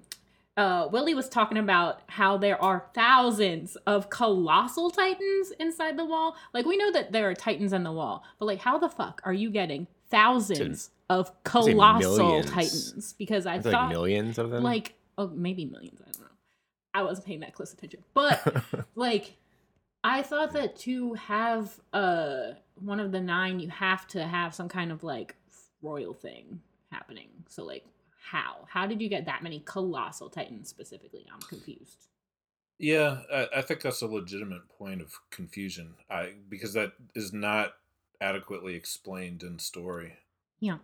uh, 0.59 0.89
Willie 0.93 1.15
was 1.15 1.29
talking 1.29 1.57
about 1.57 2.01
how 2.09 2.37
there 2.37 2.61
are 2.63 2.85
thousands 2.95 3.77
of 3.87 4.11
colossal 4.11 4.91
titans 4.91 5.53
inside 5.59 5.97
the 5.97 6.05
wall. 6.05 6.37
Like 6.53 6.67
we 6.67 6.77
know 6.77 6.91
that 6.93 7.13
there 7.13 7.31
are 7.31 7.35
titans 7.35 7.73
in 7.73 7.85
the 7.85 7.93
wall, 7.93 8.25
but 8.39 8.45
like 8.47 8.61
how 8.61 8.77
the 8.79 8.89
fuck 8.91 9.23
are 9.25 9.33
you 9.33 9.51
getting 9.51 9.87
thousands 10.11 10.91
of 11.09 11.33
colossal 11.45 12.43
titans? 12.43 13.15
Because 13.17 13.47
I 13.47 13.55
It's 13.57 13.65
thought 13.65 13.73
like 13.85 13.89
millions 13.91 14.37
of 14.39 14.51
them. 14.51 14.63
like 14.63 14.95
oh 15.17 15.29
maybe 15.35 15.65
millions 15.65 16.01
i 16.01 16.11
don't 16.13 16.21
know 16.21 16.27
i 16.95 17.03
wasn't 17.03 17.27
paying 17.27 17.41
that 17.41 17.53
close 17.53 17.73
attention 17.73 18.05
but 18.15 18.63
like 18.95 19.37
i 20.05 20.23
thought 20.23 20.53
that 20.53 20.77
to 20.77 21.15
have 21.15 21.73
uh 21.93 22.53
one 22.77 23.01
of 23.01 23.11
the 23.11 23.21
nine 23.21 23.59
you 23.59 23.69
have 23.69 24.07
to 24.07 24.25
have 24.25 24.55
some 24.55 24.69
kind 24.69 24.93
of 24.93 25.03
like 25.03 25.35
royal 25.83 26.15
thing 26.15 26.61
happening 26.93 27.29
so 27.49 27.65
like 27.65 27.85
how 28.33 28.67
how 28.69 28.87
did 28.87 29.01
you 29.01 29.09
get 29.09 29.25
that 29.27 29.43
many 29.43 29.61
colossal 29.65 30.29
titans 30.31 30.69
specifically 30.69 31.27
i'm 31.33 31.41
confused 31.41 32.09
Yeah, 32.79 33.23
I, 33.33 33.49
I 33.57 33.63
think 33.63 33.81
that's 33.83 34.03
a 34.03 34.07
legitimate 34.07 34.69
point 34.69 35.01
of 35.01 35.15
confusion. 35.31 35.95
I 36.09 36.35
because 36.49 36.73
that 36.75 36.93
is 37.15 37.33
not 37.33 37.75
adequately 38.21 38.75
explained 38.75 39.43
in 39.43 39.59
story. 39.59 40.15
yeah 40.61 40.79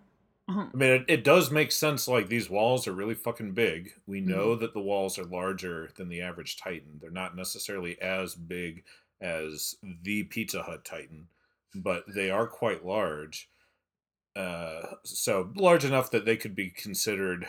uh-huh. 0.48 0.66
I 0.74 0.76
mean, 0.76 0.90
it, 0.90 1.04
it 1.08 1.24
does 1.24 1.50
make 1.50 1.72
sense. 1.72 2.06
Like 2.06 2.28
these 2.28 2.50
walls 2.50 2.86
are 2.86 2.92
really 2.92 3.14
fucking 3.14 3.52
big. 3.52 3.92
We 4.06 4.20
Mm-hmm. 4.20 4.30
know 4.30 4.56
that 4.56 4.74
the 4.74 4.80
walls 4.80 5.18
are 5.18 5.24
larger 5.24 5.90
than 5.96 6.08
the 6.10 6.20
average 6.20 6.56
Titan. 6.58 6.98
They're 7.00 7.10
not 7.10 7.34
necessarily 7.36 8.00
as 8.02 8.34
big 8.34 8.84
as 9.22 9.76
the 10.02 10.24
Pizza 10.24 10.62
Hut 10.64 10.84
Titan, 10.84 11.28
but 11.74 12.04
they 12.12 12.30
are 12.30 12.46
quite 12.46 12.84
large. 12.84 13.48
Uh, 14.36 14.96
so 15.04 15.50
large 15.56 15.84
enough 15.84 16.10
that 16.10 16.24
they 16.24 16.36
could 16.36 16.54
be 16.54 16.70
considered 16.70 17.46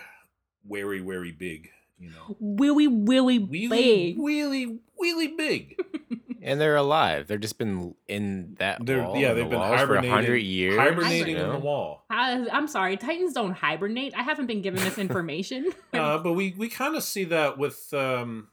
very, 0.69 0.99
very 0.99 1.31
big. 1.31 1.69
You 1.97 2.09
know, 2.09 2.35
willy 2.39 2.87
willy 2.87 3.39
really, 3.39 4.13
big 4.13 4.17
really, 4.19 4.79
really 4.99 5.27
big. 5.29 5.79
and 6.41 6.59
they're 6.59 6.75
alive. 6.75 7.27
They've 7.27 7.39
just 7.39 7.57
been 7.57 7.95
in 8.07 8.55
that 8.59 8.85
They're 8.85 9.01
wall. 9.03 9.17
yeah, 9.17 9.33
they've 9.33 9.49
been 9.49 9.59
walls 9.59 9.69
for 9.69 9.75
a 9.75 9.79
hibernating, 9.79 10.11
hundred 10.11 10.35
years. 10.37 10.77
hibernating 10.77 11.37
you 11.37 11.41
in 11.41 11.49
the 11.51 11.59
wall. 11.59 12.03
I, 12.09 12.47
i'm 12.51 12.67
sorry 12.67 12.97
titans 12.97 13.33
don't 13.33 13.53
hibernate 13.53 14.13
i 14.15 14.21
haven't 14.21 14.45
been 14.45 14.61
given 14.61 14.81
this 14.83 14.97
information 14.97 15.71
Uh, 15.93 16.17
but 16.17 16.33
we 16.33 16.53
we 16.57 16.67
kind 16.69 16.95
of 16.95 17.03
see 17.03 17.23
that 17.23 17.57
with 17.57 17.93
um, 17.93 18.49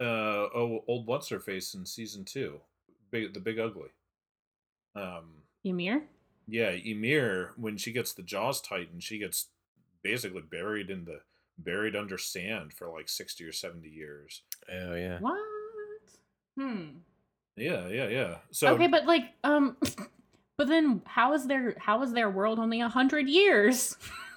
uh, 0.00 0.04
oh, 0.04 0.84
old 0.86 1.06
what's 1.06 1.28
her 1.30 1.40
face 1.40 1.74
in 1.74 1.86
season 1.86 2.24
two, 2.24 2.60
big 3.10 3.32
the 3.34 3.40
big 3.40 3.58
ugly. 3.58 3.88
Um, 4.94 5.42
ymir 5.64 6.02
yeah, 6.48 6.70
Ymir 6.70 7.52
when 7.56 7.76
she 7.76 7.92
gets 7.92 8.14
the 8.14 8.22
Jaws 8.22 8.60
Titan, 8.60 9.00
she 9.00 9.18
gets 9.18 9.46
basically 10.02 10.42
buried 10.42 10.88
in 10.90 11.04
the 11.04 11.20
buried 11.58 11.94
under 11.94 12.16
sand 12.16 12.72
for 12.72 12.88
like 12.88 13.08
sixty 13.08 13.44
or 13.44 13.52
seventy 13.52 13.90
years. 13.90 14.42
Oh 14.72 14.94
yeah. 14.94 15.18
what 15.20 15.38
hmm 16.56 16.84
Yeah, 17.56 17.88
yeah, 17.88 18.08
yeah. 18.08 18.36
So 18.50 18.74
okay, 18.74 18.86
but 18.86 19.04
like, 19.04 19.24
um, 19.44 19.76
but 20.56 20.68
then 20.68 21.02
how 21.04 21.34
is 21.34 21.46
their 21.46 21.76
how 21.78 22.02
is 22.02 22.12
their 22.12 22.30
world 22.30 22.58
only 22.58 22.80
a 22.80 22.88
hundred 22.88 23.28
years? 23.28 23.96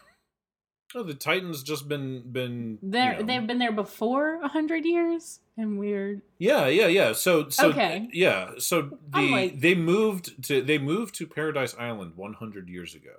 oh, 0.95 1.03
the 1.03 1.13
Titans 1.13 1.63
just 1.63 1.87
been 1.87 2.21
been 2.31 2.79
you 2.81 2.89
They're 2.91 3.19
know- 3.19 3.25
they've 3.25 3.45
been 3.47 3.59
there 3.59 3.71
before 3.71 4.35
a 4.41 4.47
hundred 4.47 4.85
years, 4.85 5.39
and 5.57 5.77
we're 5.79 6.21
Yeah, 6.37 6.67
yeah, 6.67 6.87
yeah. 6.87 7.13
So, 7.13 7.49
so 7.49 7.69
Okay. 7.69 8.09
yeah. 8.13 8.51
So 8.57 8.97
the 9.09 9.21
like- 9.31 9.59
they 9.59 9.75
moved 9.75 10.43
to 10.47 10.61
they 10.61 10.77
moved 10.77 11.15
to 11.15 11.27
Paradise 11.27 11.75
Island 11.77 12.15
100 12.15 12.69
years 12.69 12.95
ago. 12.95 13.15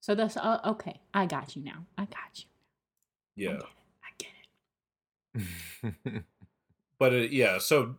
so 0.00 0.14
that's 0.14 0.36
uh, 0.36 0.60
okay. 0.64 1.00
I 1.14 1.26
got 1.26 1.54
you 1.56 1.62
now. 1.62 1.86
I 1.96 2.04
got 2.06 2.32
you. 2.36 2.44
I 3.36 3.52
Yeah, 3.52 3.60
get 4.18 4.28
it. 5.34 5.42
I 5.82 5.82
get 5.82 6.14
it. 6.14 6.24
but 6.98 7.12
it, 7.12 7.32
yeah. 7.32 7.58
So 7.58 7.96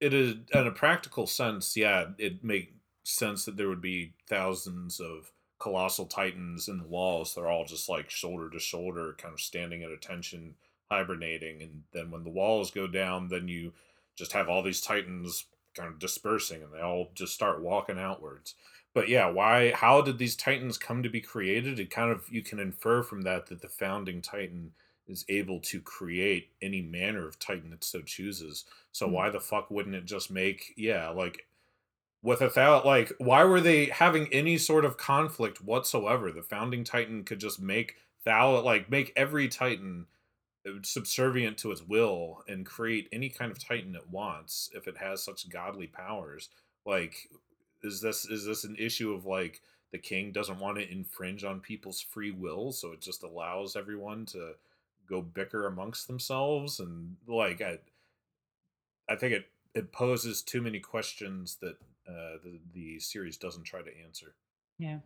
it 0.00 0.12
is 0.14 0.34
in 0.52 0.66
a 0.66 0.70
practical 0.72 1.26
sense. 1.26 1.76
Yeah, 1.76 2.06
it 2.18 2.42
makes 2.44 2.72
sense 3.04 3.44
that 3.44 3.56
there 3.56 3.68
would 3.68 3.80
be 3.82 4.14
thousands 4.26 4.98
of 5.00 5.30
colossal 5.64 6.04
titans 6.06 6.68
in 6.68 6.78
the 6.78 6.84
walls. 6.84 7.34
They're 7.34 7.48
all 7.48 7.64
just 7.64 7.88
like 7.88 8.10
shoulder 8.10 8.50
to 8.50 8.58
shoulder, 8.60 9.14
kind 9.18 9.32
of 9.32 9.40
standing 9.40 9.82
at 9.82 9.90
attention, 9.90 10.56
hibernating. 10.90 11.62
And 11.62 11.84
then 11.92 12.10
when 12.10 12.22
the 12.22 12.30
walls 12.30 12.70
go 12.70 12.86
down, 12.86 13.28
then 13.28 13.48
you 13.48 13.72
just 14.14 14.34
have 14.34 14.50
all 14.50 14.62
these 14.62 14.82
titans 14.82 15.46
kind 15.74 15.88
of 15.88 15.98
dispersing, 15.98 16.62
and 16.62 16.72
they 16.72 16.80
all 16.82 17.10
just 17.14 17.32
start 17.32 17.62
walking 17.62 17.98
outwards. 17.98 18.54
But 18.92 19.08
yeah, 19.08 19.26
why? 19.30 19.72
How 19.72 20.02
did 20.02 20.18
these 20.18 20.36
titans 20.36 20.76
come 20.78 21.02
to 21.02 21.08
be 21.08 21.22
created? 21.22 21.80
It 21.80 21.90
kind 21.90 22.12
of 22.12 22.28
you 22.30 22.42
can 22.42 22.60
infer 22.60 23.02
from 23.02 23.22
that 23.22 23.46
that 23.46 23.62
the 23.62 23.68
founding 23.68 24.20
titan 24.22 24.72
is 25.08 25.24
able 25.30 25.60
to 25.60 25.80
create 25.80 26.50
any 26.62 26.82
manner 26.82 27.26
of 27.26 27.38
Titan 27.38 27.72
it 27.72 27.84
so 27.84 28.00
chooses. 28.02 28.64
So 28.92 29.06
Hmm. 29.06 29.12
why 29.14 29.30
the 29.30 29.40
fuck 29.40 29.70
wouldn't 29.70 29.94
it 29.96 30.04
just 30.06 30.30
make 30.30 30.72
yeah, 30.76 31.08
like 31.08 31.46
without 32.24 32.86
like 32.86 33.12
why 33.18 33.44
were 33.44 33.60
they 33.60 33.86
having 33.86 34.32
any 34.32 34.58
sort 34.58 34.84
of 34.84 34.96
conflict 34.96 35.62
whatsoever? 35.62 36.32
The 36.32 36.42
founding 36.42 36.82
Titan 36.82 37.22
could 37.22 37.38
just 37.38 37.60
make 37.60 37.96
thou 38.24 38.60
like 38.60 38.90
make 38.90 39.12
every 39.14 39.46
Titan 39.46 40.06
uh, 40.66 40.70
subservient 40.82 41.58
to 41.58 41.70
its 41.70 41.82
will 41.82 42.42
and 42.48 42.66
create 42.66 43.08
any 43.12 43.28
kind 43.28 43.52
of 43.52 43.62
Titan 43.62 43.94
it 43.94 44.10
wants 44.10 44.70
if 44.74 44.88
it 44.88 44.96
has 44.96 45.22
such 45.22 45.48
godly 45.50 45.86
powers. 45.86 46.48
Like 46.86 47.28
is 47.82 48.00
this 48.00 48.24
is 48.24 48.46
this 48.46 48.64
an 48.64 48.74
issue 48.78 49.12
of 49.12 49.26
like 49.26 49.60
the 49.92 49.98
king 49.98 50.32
doesn't 50.32 50.58
want 50.58 50.78
to 50.78 50.90
infringe 50.90 51.44
on 51.44 51.60
people's 51.60 52.00
free 52.00 52.32
will 52.32 52.72
so 52.72 52.92
it 52.92 53.00
just 53.00 53.22
allows 53.22 53.76
everyone 53.76 54.24
to 54.26 54.52
go 55.08 55.20
bicker 55.20 55.66
amongst 55.66 56.08
themselves 56.08 56.80
and 56.80 57.14
like 57.28 57.60
i 57.60 57.78
i 59.08 59.14
think 59.14 59.32
it 59.32 59.46
it 59.74 59.92
poses 59.92 60.42
too 60.42 60.62
many 60.62 60.80
questions 60.80 61.58
that 61.60 61.76
uh 62.08 62.38
the, 62.42 62.60
the 62.72 62.98
series 63.00 63.36
doesn't 63.36 63.64
try 63.64 63.80
to 63.80 63.90
answer 64.04 64.34
Yeah. 64.78 64.98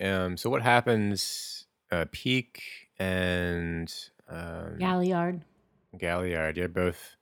Um, 0.00 0.36
so 0.36 0.50
what 0.50 0.62
happens? 0.62 1.66
Uh, 1.90 2.06
Pieck 2.06 2.60
and 2.98 3.92
um, 4.28 4.76
Galliard. 4.78 5.42
Galliard, 5.96 6.56
you're 6.56 6.68
both 6.68 7.16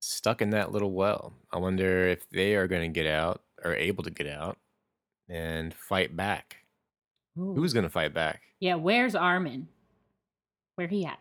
stuck 0.00 0.40
in 0.40 0.50
that 0.50 0.72
little 0.72 0.92
well. 0.92 1.34
I 1.52 1.58
wonder 1.58 2.06
if 2.08 2.28
they 2.30 2.54
are 2.54 2.66
going 2.66 2.82
to 2.90 2.94
get 2.94 3.06
out 3.06 3.42
or 3.62 3.74
able 3.74 4.04
to 4.04 4.10
get 4.10 4.26
out 4.26 4.58
and 5.28 5.74
fight 5.74 6.16
back. 6.16 6.56
Ooh. 7.38 7.54
Who's 7.54 7.72
going 7.72 7.84
to 7.84 7.90
fight 7.90 8.14
back? 8.14 8.42
Yeah, 8.60 8.76
where's 8.76 9.14
Armin? 9.14 9.68
Where 10.76 10.86
he 10.88 11.04
at? 11.04 11.18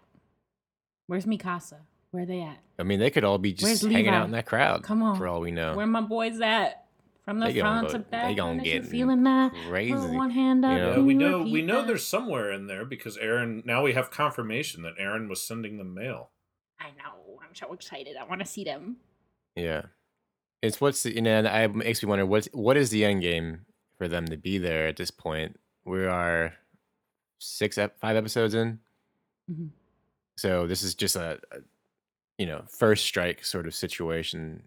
Where's 1.08 1.26
Mikasa? 1.26 1.80
Where 2.14 2.22
are 2.24 2.26
they 2.28 2.42
at? 2.42 2.60
I 2.78 2.84
mean, 2.84 3.00
they 3.00 3.10
could 3.10 3.24
all 3.24 3.40
be 3.40 3.54
just 3.54 3.64
Where's 3.64 3.82
hanging 3.82 4.06
Levi? 4.06 4.16
out 4.16 4.26
in 4.26 4.32
that 4.32 4.46
crowd. 4.46 4.84
Come 4.84 5.02
on. 5.02 5.18
for 5.18 5.28
all 5.28 5.42
we 5.42 5.50
know. 5.50 5.76
Where 5.76 5.88
my 5.88 6.02
boys 6.02 6.40
at? 6.42 6.86
From 7.26 7.40
the 7.40 7.48
They 7.48 7.54
gonna 7.54 7.80
front 7.80 7.88
go- 7.88 7.94
to 7.94 7.98
they 8.00 8.04
back. 8.12 8.36
gonna 8.36 8.52
and 8.52 8.66
you 8.66 8.74
get 8.82 8.86
feeling 8.86 9.24
that? 9.24 9.52
crazy. 9.68 9.94
Put 9.94 10.10
one 10.12 10.30
hand 10.30 10.64
up. 10.64 10.72
you 10.74 10.78
yeah, 10.78 10.94
can 10.94 11.06
we 11.08 11.14
you 11.14 11.20
know 11.20 11.38
repeat 11.40 11.54
we 11.54 11.62
know 11.64 11.78
that? 11.82 11.88
there's 11.88 12.06
somewhere 12.06 12.52
in 12.52 12.68
there 12.68 12.84
because 12.86 13.18
aaron 13.18 13.64
now 13.66 13.82
we 13.82 13.94
have 13.94 14.12
confirmation 14.12 14.84
that 14.84 14.94
aaron 15.00 15.28
was 15.30 15.42
sending 15.42 15.78
them 15.78 15.94
mail 15.96 16.30
I 16.80 16.90
know. 16.90 17.40
I'm 17.42 17.56
so 17.56 17.72
excited. 17.74 18.16
I 18.18 18.26
want 18.26 18.42
to 18.42 18.46
see 18.46 18.64
them. 18.66 18.98
Yeah, 19.56 19.84
it's 20.62 20.82
what's 20.82 21.02
the, 21.04 21.16
you 21.16 21.22
know, 21.22 21.32
and 21.40 21.48
I 21.48 21.64
it 21.64 21.74
makes 21.74 22.04
me 22.04 22.10
wonder 22.10 22.26
what's 22.26 22.48
what 22.52 22.76
is 22.78 22.90
the 22.92 23.06
end 23.06 23.22
game 23.22 23.66
for 23.98 24.08
them 24.10 24.28
to 24.28 24.36
be 24.38 24.58
there 24.58 24.88
at 24.88 24.98
this 24.98 25.10
point. 25.12 25.58
We 25.86 26.06
are 26.06 26.54
six, 27.40 27.78
ep- 27.78 27.98
five 28.00 28.16
episodes 28.18 28.54
in, 28.54 28.80
Mhm. 29.50 29.70
so 30.38 30.68
this 30.68 30.84
is 30.84 30.94
just 30.96 31.16
a, 31.16 31.40
a 31.52 31.60
you 32.44 32.50
know 32.50 32.62
first 32.68 33.06
strike 33.06 33.46
sort 33.46 33.66
of 33.68 33.74
situation 33.74 34.64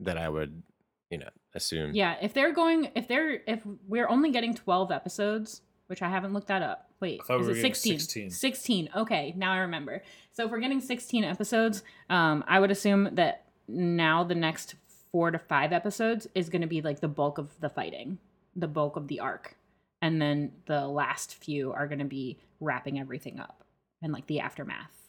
that 0.00 0.18
I 0.18 0.28
would 0.28 0.64
you 1.10 1.18
know 1.18 1.28
assume. 1.54 1.94
Yeah, 1.94 2.16
if 2.20 2.34
they're 2.34 2.52
going, 2.52 2.90
if 2.96 3.06
they're, 3.06 3.42
if 3.46 3.62
we're 3.86 4.08
only 4.08 4.32
getting 4.32 4.52
12 4.52 4.90
episodes, 4.90 5.62
which 5.86 6.02
I 6.02 6.08
haven't 6.08 6.32
looked 6.32 6.48
that 6.48 6.62
up. 6.62 6.90
Wait, 6.98 7.20
is 7.30 7.46
we 7.46 7.52
it 7.52 7.60
16? 7.60 8.00
16. 8.00 8.30
16. 8.30 8.88
Okay, 8.96 9.32
now 9.36 9.52
I 9.52 9.58
remember. 9.58 10.02
So 10.32 10.44
if 10.44 10.50
we're 10.50 10.58
getting 10.58 10.80
16 10.80 11.22
episodes, 11.22 11.84
um, 12.08 12.42
I 12.48 12.58
would 12.58 12.72
assume 12.72 13.10
that 13.12 13.44
now 13.68 14.24
the 14.24 14.34
next 14.34 14.74
four 15.12 15.30
to 15.30 15.38
five 15.38 15.72
episodes 15.72 16.26
is 16.34 16.48
going 16.48 16.62
to 16.62 16.66
be 16.66 16.82
like 16.82 16.98
the 16.98 17.06
bulk 17.06 17.38
of 17.38 17.60
the 17.60 17.68
fighting, 17.68 18.18
the 18.56 18.68
bulk 18.68 18.96
of 18.96 19.06
the 19.06 19.20
arc. 19.20 19.56
And 20.02 20.20
then 20.20 20.50
the 20.66 20.88
last 20.88 21.36
few 21.36 21.72
are 21.72 21.86
going 21.86 22.00
to 22.00 22.04
be 22.04 22.38
wrapping 22.58 22.98
everything 22.98 23.38
up 23.38 23.62
and 24.02 24.12
like 24.12 24.26
the 24.26 24.40
aftermath. 24.40 24.99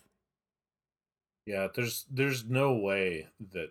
Yeah 1.46 1.68
there's 1.76 2.06
there's 2.12 2.46
no 2.46 2.74
way 2.76 3.28
that 3.54 3.70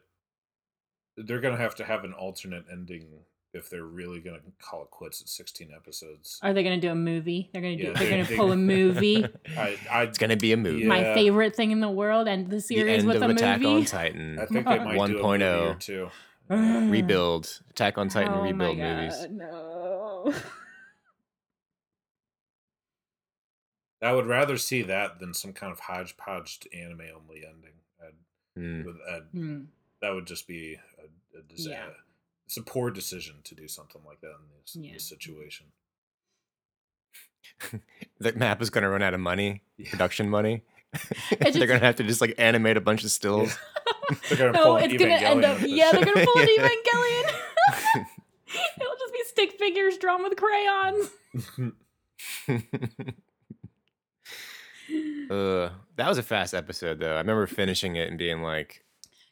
they're 1.17 1.41
gonna 1.41 1.57
have 1.57 1.75
to 1.77 1.85
have 1.85 2.05
an 2.05 2.13
alternate 2.13 2.65
ending 2.71 3.07
if 3.53 3.69
they're 3.69 3.85
really 3.85 4.21
gonna 4.21 4.39
call 4.63 4.83
it 4.83 4.91
quits 4.91 5.21
at 5.21 5.29
16 5.29 5.71
episodes 5.77 6.39
Are 6.43 6.53
they 6.53 6.63
going 6.63 6.81
to 6.81 6.87
do 6.87 6.93
a 6.93 6.95
movie? 6.95 7.51
They're 7.53 7.61
going 7.61 7.79
to 7.79 7.83
do, 7.85 7.91
Yeah, 7.91 7.99
they're 7.99 8.05
they- 8.05 8.11
going 8.11 8.25
to 8.25 8.31
they- 8.31 8.37
pull 8.37 8.53
a 8.53 8.57
movie. 8.75 9.25
I, 9.57 9.77
I, 9.91 10.03
it's 10.05 10.19
gonna 10.19 10.37
be 10.37 10.53
a 10.53 10.57
movie. 10.57 10.83
Yeah. 10.83 10.87
My 10.89 11.03
favorite 11.15 11.57
thing 11.57 11.73
in 11.73 11.81
the 11.81 11.91
world 11.91 12.29
and 12.29 12.47
the 12.47 12.57
The 12.57 12.61
series 12.61 12.99
end 13.01 13.09
with 13.09 13.17
of 13.17 13.23
a 13.23 13.29
movie. 13.29 13.39
Attack 13.41 13.65
on 13.65 13.85
Titan. 13.87 14.39
I 14.39 14.47
think 14.47 14.67
they 14.67 14.79
might 14.79 14.95
do 15.09 15.19
a 15.19 15.29
movie 15.29 15.43
1.0. 15.45 15.71
or 15.71 15.75
two. 15.81 16.11
rebuild 16.91 17.61
Attack 17.71 17.99
on 17.99 18.09
Titan 18.09 18.35
oh 18.35 18.43
rebuild 18.43 18.79
my 18.79 18.95
movies. 19.01 19.17
God, 19.17 19.31
No. 19.33 20.35
I 24.03 24.13
would 24.13 24.27
rather 24.27 24.57
see 24.57 24.83
that 24.83 25.19
than 25.21 25.35
some 25.35 25.53
kind 25.53 25.73
of 25.73 25.81
hodgepodge 25.81 26.61
anime 26.73 27.03
only 27.15 27.45
ending. 27.47 27.73
I'd, 28.03 28.15
Mm. 28.61 28.85
I'd, 29.11 29.23
Hmm. 29.33 29.61
that 30.03 30.11
would 30.15 30.27
just 30.27 30.49
be 30.49 30.77
a, 30.99 31.39
a 31.39 31.43
disaster. 31.43 31.71
Yeah. 31.71 31.91
It's 32.47 32.57
a 32.57 32.63
poor 32.63 32.91
decision 32.91 33.37
to 33.45 33.55
do 33.55 33.69
something 33.69 34.03
like 34.05 34.21
that 34.23 34.31
in 34.31 34.49
this, 34.63 34.77
Yeah. 34.77 34.93
this 34.95 35.05
situation. 35.09 35.67
the 38.19 38.33
map 38.33 38.61
is 38.61 38.71
going 38.71 38.83
to 38.83 38.89
run 38.91 39.03
out 39.03 39.15
of 39.15 39.21
money, 39.21 39.63
Yeah. 39.77 39.91
production 39.91 40.29
money. 40.29 40.63
just- 40.95 41.59
They're 41.59 41.67
going 41.69 41.79
to 41.81 41.87
have 41.87 41.97
to 41.97 42.03
just 42.05 42.21
like 42.21 42.35
animate 42.39 42.77
a 42.77 42.81
bunch 42.81 43.05
of 43.05 43.11
stills. 43.11 43.57
They're 44.29 44.39
gonna 44.39 44.53
no, 44.53 44.65
pull 44.65 44.77
it's 44.79 44.95
gonna 44.97 45.13
end 45.15 45.45
up. 45.45 45.59
Yeah, 45.63 45.93
they're 45.93 46.05
gonna 46.05 46.27
pull 46.27 46.39
an 46.43 46.49
Evangelion. 46.49 47.33
It'll 48.81 48.97
just 48.99 49.13
be 49.13 49.23
stick 49.27 49.53
figures 49.57 49.99
drawn 49.99 50.25
with 50.25 50.35
crayons. 50.37 51.11
Uh, 55.31 55.71
that 55.97 56.09
was 56.09 56.19
a 56.19 56.23
fast 56.23 56.55
episode, 56.55 57.01
though. 57.01 57.15
I 57.15 57.19
remember 57.19 57.47
finishing 57.47 57.97
it 57.97 58.09
and 58.09 58.19
being 58.19 58.43
like, 58.43 58.85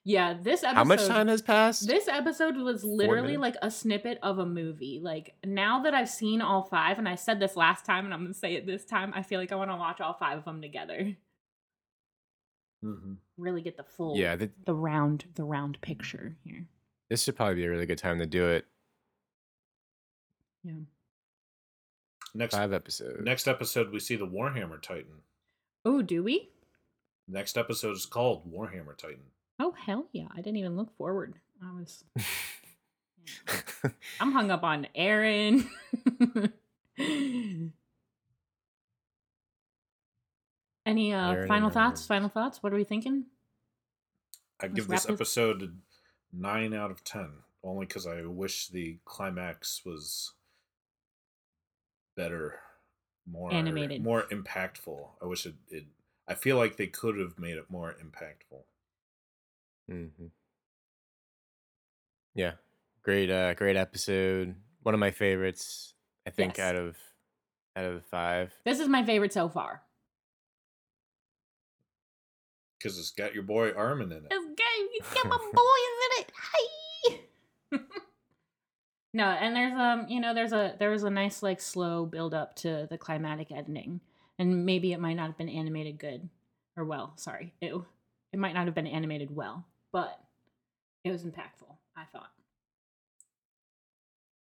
Yeah, 0.04 0.34
this 0.34 0.62
episode. 0.62 0.76
"How 0.76 0.84
much 0.84 1.06
time 1.06 1.28
has 1.28 1.42
passed?" 1.42 1.86
This 1.86 2.08
episode 2.08 2.56
was 2.56 2.84
literally 2.84 3.36
like 3.36 3.56
a 3.62 3.70
snippet 3.70 4.18
of 4.22 4.38
a 4.38 4.46
movie. 4.46 5.00
Like 5.02 5.34
now 5.44 5.82
that 5.82 5.94
I've 5.94 6.08
seen 6.08 6.40
all 6.40 6.62
five, 6.62 6.98
and 6.98 7.08
I 7.08 7.14
said 7.16 7.40
this 7.40 7.56
last 7.56 7.84
time, 7.84 8.04
and 8.04 8.14
I'm 8.14 8.22
gonna 8.22 8.34
say 8.34 8.54
it 8.54 8.66
this 8.66 8.84
time, 8.84 9.12
I 9.14 9.22
feel 9.22 9.40
like 9.40 9.52
I 9.52 9.56
want 9.56 9.70
to 9.70 9.76
watch 9.76 10.00
all 10.00 10.14
five 10.14 10.38
of 10.38 10.44
them 10.44 10.62
together. 10.62 11.16
Mhm. 12.84 13.16
Really 13.36 13.60
get 13.62 13.76
the 13.76 13.82
full, 13.82 14.16
yeah, 14.16 14.36
th- 14.36 14.52
the 14.64 14.74
round, 14.74 15.24
the 15.34 15.42
round 15.44 15.80
picture 15.80 16.36
here. 16.44 16.68
this 17.10 17.24
should 17.24 17.34
probably 17.36 17.56
be 17.56 17.64
a 17.64 17.70
really 17.70 17.86
good 17.86 17.98
time 17.98 18.18
to 18.20 18.26
do 18.26 18.46
it. 18.48 18.66
Yeah. 20.62 20.74
Next 22.34 22.54
Five 22.54 22.72
episodes. 22.72 23.24
next 23.24 23.48
episode, 23.48 23.90
we 23.90 23.98
see 24.00 24.14
the 24.16 24.26
Warhammer 24.26 24.80
Titan. 24.80 25.22
Oh, 25.88 26.02
do 26.02 26.22
we? 26.22 26.50
Next 27.26 27.56
episode 27.56 27.96
is 27.96 28.04
called 28.04 28.52
Warhammer 28.52 28.94
Titan. 28.94 29.22
Oh 29.58 29.72
hell 29.72 30.06
yeah! 30.12 30.26
I 30.32 30.36
didn't 30.36 30.58
even 30.58 30.76
look 30.76 30.94
forward. 30.98 31.32
I 31.62 31.72
was. 31.72 32.04
I'm 34.20 34.32
hung 34.32 34.50
up 34.50 34.62
on 34.64 34.86
Eren. 34.94 35.66
Any 40.84 41.14
uh, 41.14 41.32
Eren 41.34 41.48
final 41.48 41.70
thoughts? 41.70 42.02
Eren. 42.04 42.08
Final 42.08 42.28
thoughts? 42.28 42.62
What 42.62 42.72
are 42.74 42.76
we 42.76 42.84
thinking? 42.84 43.24
I 44.60 44.66
Let's 44.66 44.74
give 44.74 44.88
this 44.88 45.04
this- 45.04 45.14
episode 45.14 45.62
a 45.62 45.68
nine 46.36 46.74
out 46.74 46.90
of 46.90 47.02
ten, 47.02 47.30
only 47.64 47.86
because 47.86 48.06
I 48.06 48.20
wish 48.26 48.68
the 48.68 48.98
climax 49.06 49.82
was 49.86 50.32
better, 52.14 52.60
more 53.30 53.52
Animated. 53.52 54.02
more 54.02 54.24
impactful. 54.24 55.08
I 55.22 55.26
wish 55.26 55.46
it. 55.46 55.54
it 55.70 55.84
I 56.26 56.34
feel 56.34 56.56
like 56.56 56.76
they 56.76 56.86
could 56.86 57.18
have 57.18 57.38
made 57.38 57.56
it 57.56 57.70
more 57.70 57.94
impactful. 57.94 58.62
Mm-hmm. 59.90 60.26
Yeah, 62.34 62.52
great, 63.02 63.30
uh, 63.30 63.54
great 63.54 63.76
episode. 63.76 64.54
One 64.82 64.94
of 64.94 65.00
my 65.00 65.10
favorites, 65.10 65.94
I 66.26 66.30
think, 66.30 66.58
Yes. 66.58 66.66
out 66.66 66.76
of 66.76 66.96
out 67.76 67.84
of 67.84 67.94
the 67.94 68.00
five. 68.02 68.52
This 68.64 68.80
is 68.80 68.88
my 68.88 69.04
favorite 69.04 69.32
so 69.32 69.48
far. 69.48 69.82
Because 72.78 72.98
it's 72.98 73.10
got 73.10 73.34
your 73.34 73.42
boy 73.42 73.72
Armin 73.72 74.12
in 74.12 74.18
it. 74.18 74.30
This 74.30 74.44
game, 74.44 74.88
he's 74.92 75.08
got 75.14 75.26
my 75.26 75.36
boys 75.52 75.52
in 75.52 76.22
it. 76.22 76.32
Hey. 76.32 76.68
No, 79.12 79.24
and 79.24 79.56
there's 79.56 79.74
um, 79.74 80.06
you 80.08 80.20
know, 80.20 80.34
there's 80.34 80.52
a 80.52 80.74
there 80.78 80.90
was 80.90 81.02
a 81.02 81.10
nice 81.10 81.42
like 81.42 81.60
slow 81.60 82.04
build 82.04 82.34
up 82.34 82.54
to 82.56 82.86
the 82.90 82.98
climatic 82.98 83.50
ending, 83.50 84.00
and 84.38 84.66
maybe 84.66 84.92
it 84.92 85.00
might 85.00 85.14
not 85.14 85.26
have 85.26 85.38
been 85.38 85.48
animated 85.48 85.98
good 85.98 86.28
or 86.76 86.84
well. 86.84 87.14
Sorry, 87.16 87.54
it 87.60 87.74
it 88.32 88.38
might 88.38 88.54
not 88.54 88.66
have 88.66 88.74
been 88.74 88.86
animated 88.86 89.34
well, 89.34 89.64
but 89.92 90.20
it 91.04 91.10
was 91.10 91.24
impactful. 91.24 91.74
I 91.96 92.04
thought. 92.12 92.30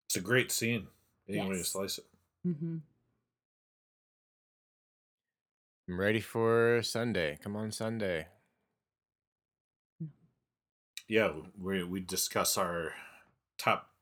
It's 0.05 0.15
a 0.15 0.21
great 0.21 0.51
scene. 0.51 0.87
Any 1.27 1.41
way 1.41 1.57
to 1.57 1.63
slice 1.63 1.97
it. 1.97 2.05
Mm-hmm. 2.47 2.77
I'm 5.89 5.99
ready 5.99 6.19
for 6.19 6.81
Sunday. 6.83 7.39
Come 7.41 7.55
on, 7.55 7.71
Sunday. 7.71 8.27
Yeah, 11.07 11.31
we 11.59 11.83
we 11.83 11.99
discuss 11.99 12.57
our 12.57 12.93
top 13.57 13.92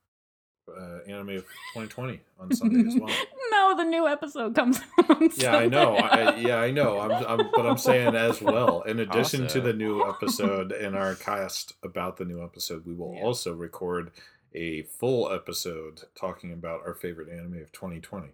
uh, 0.77 1.09
anime 1.11 1.29
of 1.29 1.43
2020 1.73 2.19
on 2.39 2.53
Sunday 2.55 2.87
as 2.87 2.95
well. 2.99 3.09
no, 3.51 3.75
the 3.77 3.83
new 3.83 4.07
episode 4.07 4.55
comes 4.55 4.79
on 5.09 5.29
Yeah, 5.37 5.55
I 5.57 5.67
know. 5.67 5.95
I, 5.95 6.35
yeah, 6.37 6.57
I 6.57 6.71
know. 6.71 6.99
I'm, 6.99 7.11
I'm, 7.39 7.49
but 7.55 7.65
I'm 7.65 7.77
saying 7.77 8.15
as 8.15 8.41
well. 8.41 8.81
In 8.83 8.99
addition 9.05 9.47
to 9.47 9.61
the 9.61 9.73
new 9.73 10.07
episode 10.07 10.71
and 10.71 10.95
our 10.95 11.15
cast 11.15 11.73
about 11.83 12.17
the 12.17 12.25
new 12.25 12.43
episode, 12.43 12.85
we 12.85 12.93
will 12.93 13.13
Yeah. 13.15 13.23
also 13.23 13.53
record 13.53 14.11
a 14.53 14.83
full 14.83 15.31
episode 15.31 16.01
talking 16.15 16.51
about 16.51 16.81
our 16.85 16.93
favorite 16.93 17.29
anime 17.29 17.61
of 17.61 17.71
2020. 17.71 18.29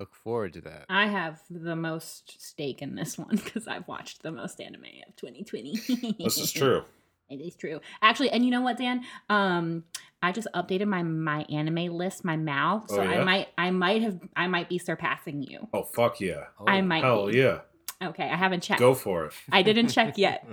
Look 0.00 0.12
forward 0.16 0.52
to 0.54 0.60
that. 0.62 0.86
I 0.88 1.06
have 1.06 1.40
the 1.48 1.76
most 1.76 2.42
stake 2.44 2.82
in 2.82 2.96
this 2.96 3.16
one 3.16 3.36
because 3.44 3.68
I've 3.68 3.86
watched 3.86 4.22
the 4.24 4.32
most 4.32 4.60
anime 4.60 4.82
of 5.06 5.14
2020. 5.14 6.16
This 6.18 6.36
is 6.36 6.50
true. 6.50 6.82
It 7.30 7.36
is 7.36 7.56
true. 7.56 7.80
Actually, 8.02 8.30
and 8.30 8.44
you 8.44 8.50
know 8.50 8.60
what, 8.60 8.76
Dan? 8.78 9.02
Um, 9.30 9.84
I 10.22 10.32
just 10.32 10.48
updated 10.54 10.86
my 10.86 11.02
my 11.02 11.42
anime 11.50 11.96
list, 11.96 12.24
my 12.24 12.36
mouth. 12.36 12.90
So 12.90 13.00
Oh, 13.00 13.02
yeah? 13.02 13.20
I 13.20 13.24
might 13.24 13.48
I 13.58 13.70
might 13.70 14.02
have 14.02 14.18
I 14.36 14.46
might 14.46 14.68
be 14.68 14.78
surpassing 14.78 15.42
you. 15.42 15.68
Oh 15.72 15.82
fuck 15.84 16.20
yeah! 16.20 16.44
I 16.66 16.78
Oh, 16.78 16.82
might 16.82 17.02
Hell 17.02 17.26
be. 17.28 17.38
yeah! 17.38 17.60
Okay, 18.02 18.24
I 18.28 18.36
haven't 18.36 18.62
checked. 18.62 18.80
Go 18.80 18.94
for 18.94 19.26
it. 19.26 19.32
I 19.50 19.62
didn't 19.62 19.88
check 19.88 20.18
yet. 20.18 20.46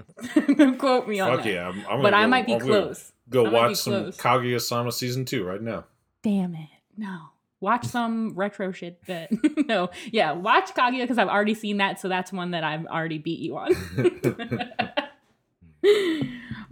Don't 0.57 0.77
quote 0.79 1.07
me 1.07 1.19
on 1.19 1.36
Fuck 1.38 1.43
that. 1.45 1.53
yeah! 1.53 1.67
I'm, 1.67 1.79
I'm 1.89 2.01
But 2.01 2.12
gonna 2.12 2.23
I 2.23 2.25
might 2.27 2.45
be 2.45 2.53
I'm 2.53 2.60
close. 2.62 3.12
Go 3.29 3.41
I 3.41 3.43
might 3.45 3.49
be 3.51 3.55
watch 3.55 3.75
some 3.77 3.93
close. 3.93 4.17
Kaguya-sama 4.17 4.91
season 4.91 5.25
two 5.25 5.43
right 5.43 5.62
now. 5.62 5.86
Damn 6.23 6.55
it. 6.55 6.69
No. 6.97 7.17
Watch 7.60 7.86
some 7.86 8.34
retro 8.36 8.71
shit 8.71 9.05
that 9.07 9.29
no. 9.67 9.89
Yeah, 10.12 10.31
watch 10.34 10.73
Kaguya 10.73 11.01
because 11.01 11.17
I've 11.17 11.27
already 11.29 11.53
seen 11.53 11.77
that, 11.77 11.99
so 11.99 12.07
that's 12.10 12.31
one 12.34 12.51
that 12.51 12.63
I've 12.63 12.86
already 12.88 13.17
beat 13.19 13.39
you 13.39 13.57
on. 13.57 13.69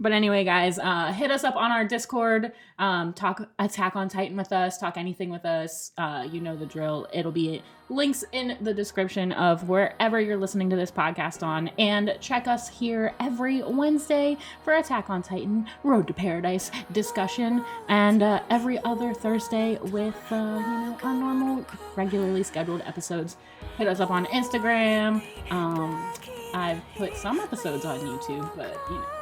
But 0.00 0.12
anyway, 0.12 0.44
guys, 0.44 0.78
uh, 0.78 1.12
hit 1.12 1.30
us 1.30 1.44
up 1.44 1.56
on 1.56 1.70
our 1.70 1.84
Discord. 1.84 2.52
Um, 2.78 3.12
talk 3.12 3.50
Attack 3.58 3.96
on 3.96 4.08
Titan 4.08 4.34
with 4.34 4.50
us. 4.50 4.78
Talk 4.78 4.96
anything 4.96 5.28
with 5.28 5.44
us. 5.44 5.92
Uh, 5.98 6.26
you 6.30 6.40
know 6.40 6.56
the 6.56 6.64
drill. 6.64 7.06
It'll 7.12 7.30
be 7.30 7.62
links 7.90 8.24
in 8.32 8.56
the 8.62 8.72
description 8.72 9.32
of 9.32 9.68
wherever 9.68 10.18
you're 10.18 10.38
listening 10.38 10.70
to 10.70 10.76
this 10.76 10.90
podcast 10.90 11.42
on. 11.42 11.68
And 11.78 12.16
check 12.20 12.48
us 12.48 12.68
here 12.68 13.14
every 13.20 13.62
Wednesday 13.62 14.38
for 14.64 14.74
Attack 14.74 15.10
on 15.10 15.22
Titan 15.22 15.66
Road 15.84 16.06
to 16.06 16.14
Paradise 16.14 16.70
discussion, 16.92 17.62
and 17.88 18.22
uh, 18.22 18.42
every 18.48 18.78
other 18.84 19.12
Thursday 19.12 19.78
with 19.82 20.16
uh, 20.32 20.34
you 20.34 20.40
know 20.40 20.98
our 21.02 21.14
normal, 21.14 21.66
regularly 21.94 22.42
scheduled 22.42 22.80
episodes. 22.86 23.36
Hit 23.76 23.86
us 23.86 24.00
up 24.00 24.10
on 24.10 24.24
Instagram. 24.26 25.22
Um, 25.50 26.12
I've 26.54 26.80
put 26.96 27.14
some 27.16 27.38
episodes 27.38 27.84
on 27.84 28.00
YouTube, 28.00 28.50
but 28.56 28.78
you 28.88 28.96
know. 28.96 29.19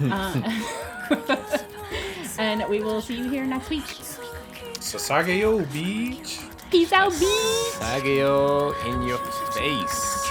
Uh, 0.00 0.40
and 2.38 2.64
we 2.68 2.80
will 2.80 3.00
see 3.00 3.16
you 3.16 3.28
here 3.28 3.44
next 3.44 3.70
week. 3.70 3.84
Sasageyo 4.80 5.70
Beach. 5.72 6.40
Peace 6.70 6.92
out, 6.92 7.12
Beach. 7.12 7.78
Sageo 7.78 8.74
in 8.86 9.02
your 9.02 9.18
face. 9.52 10.23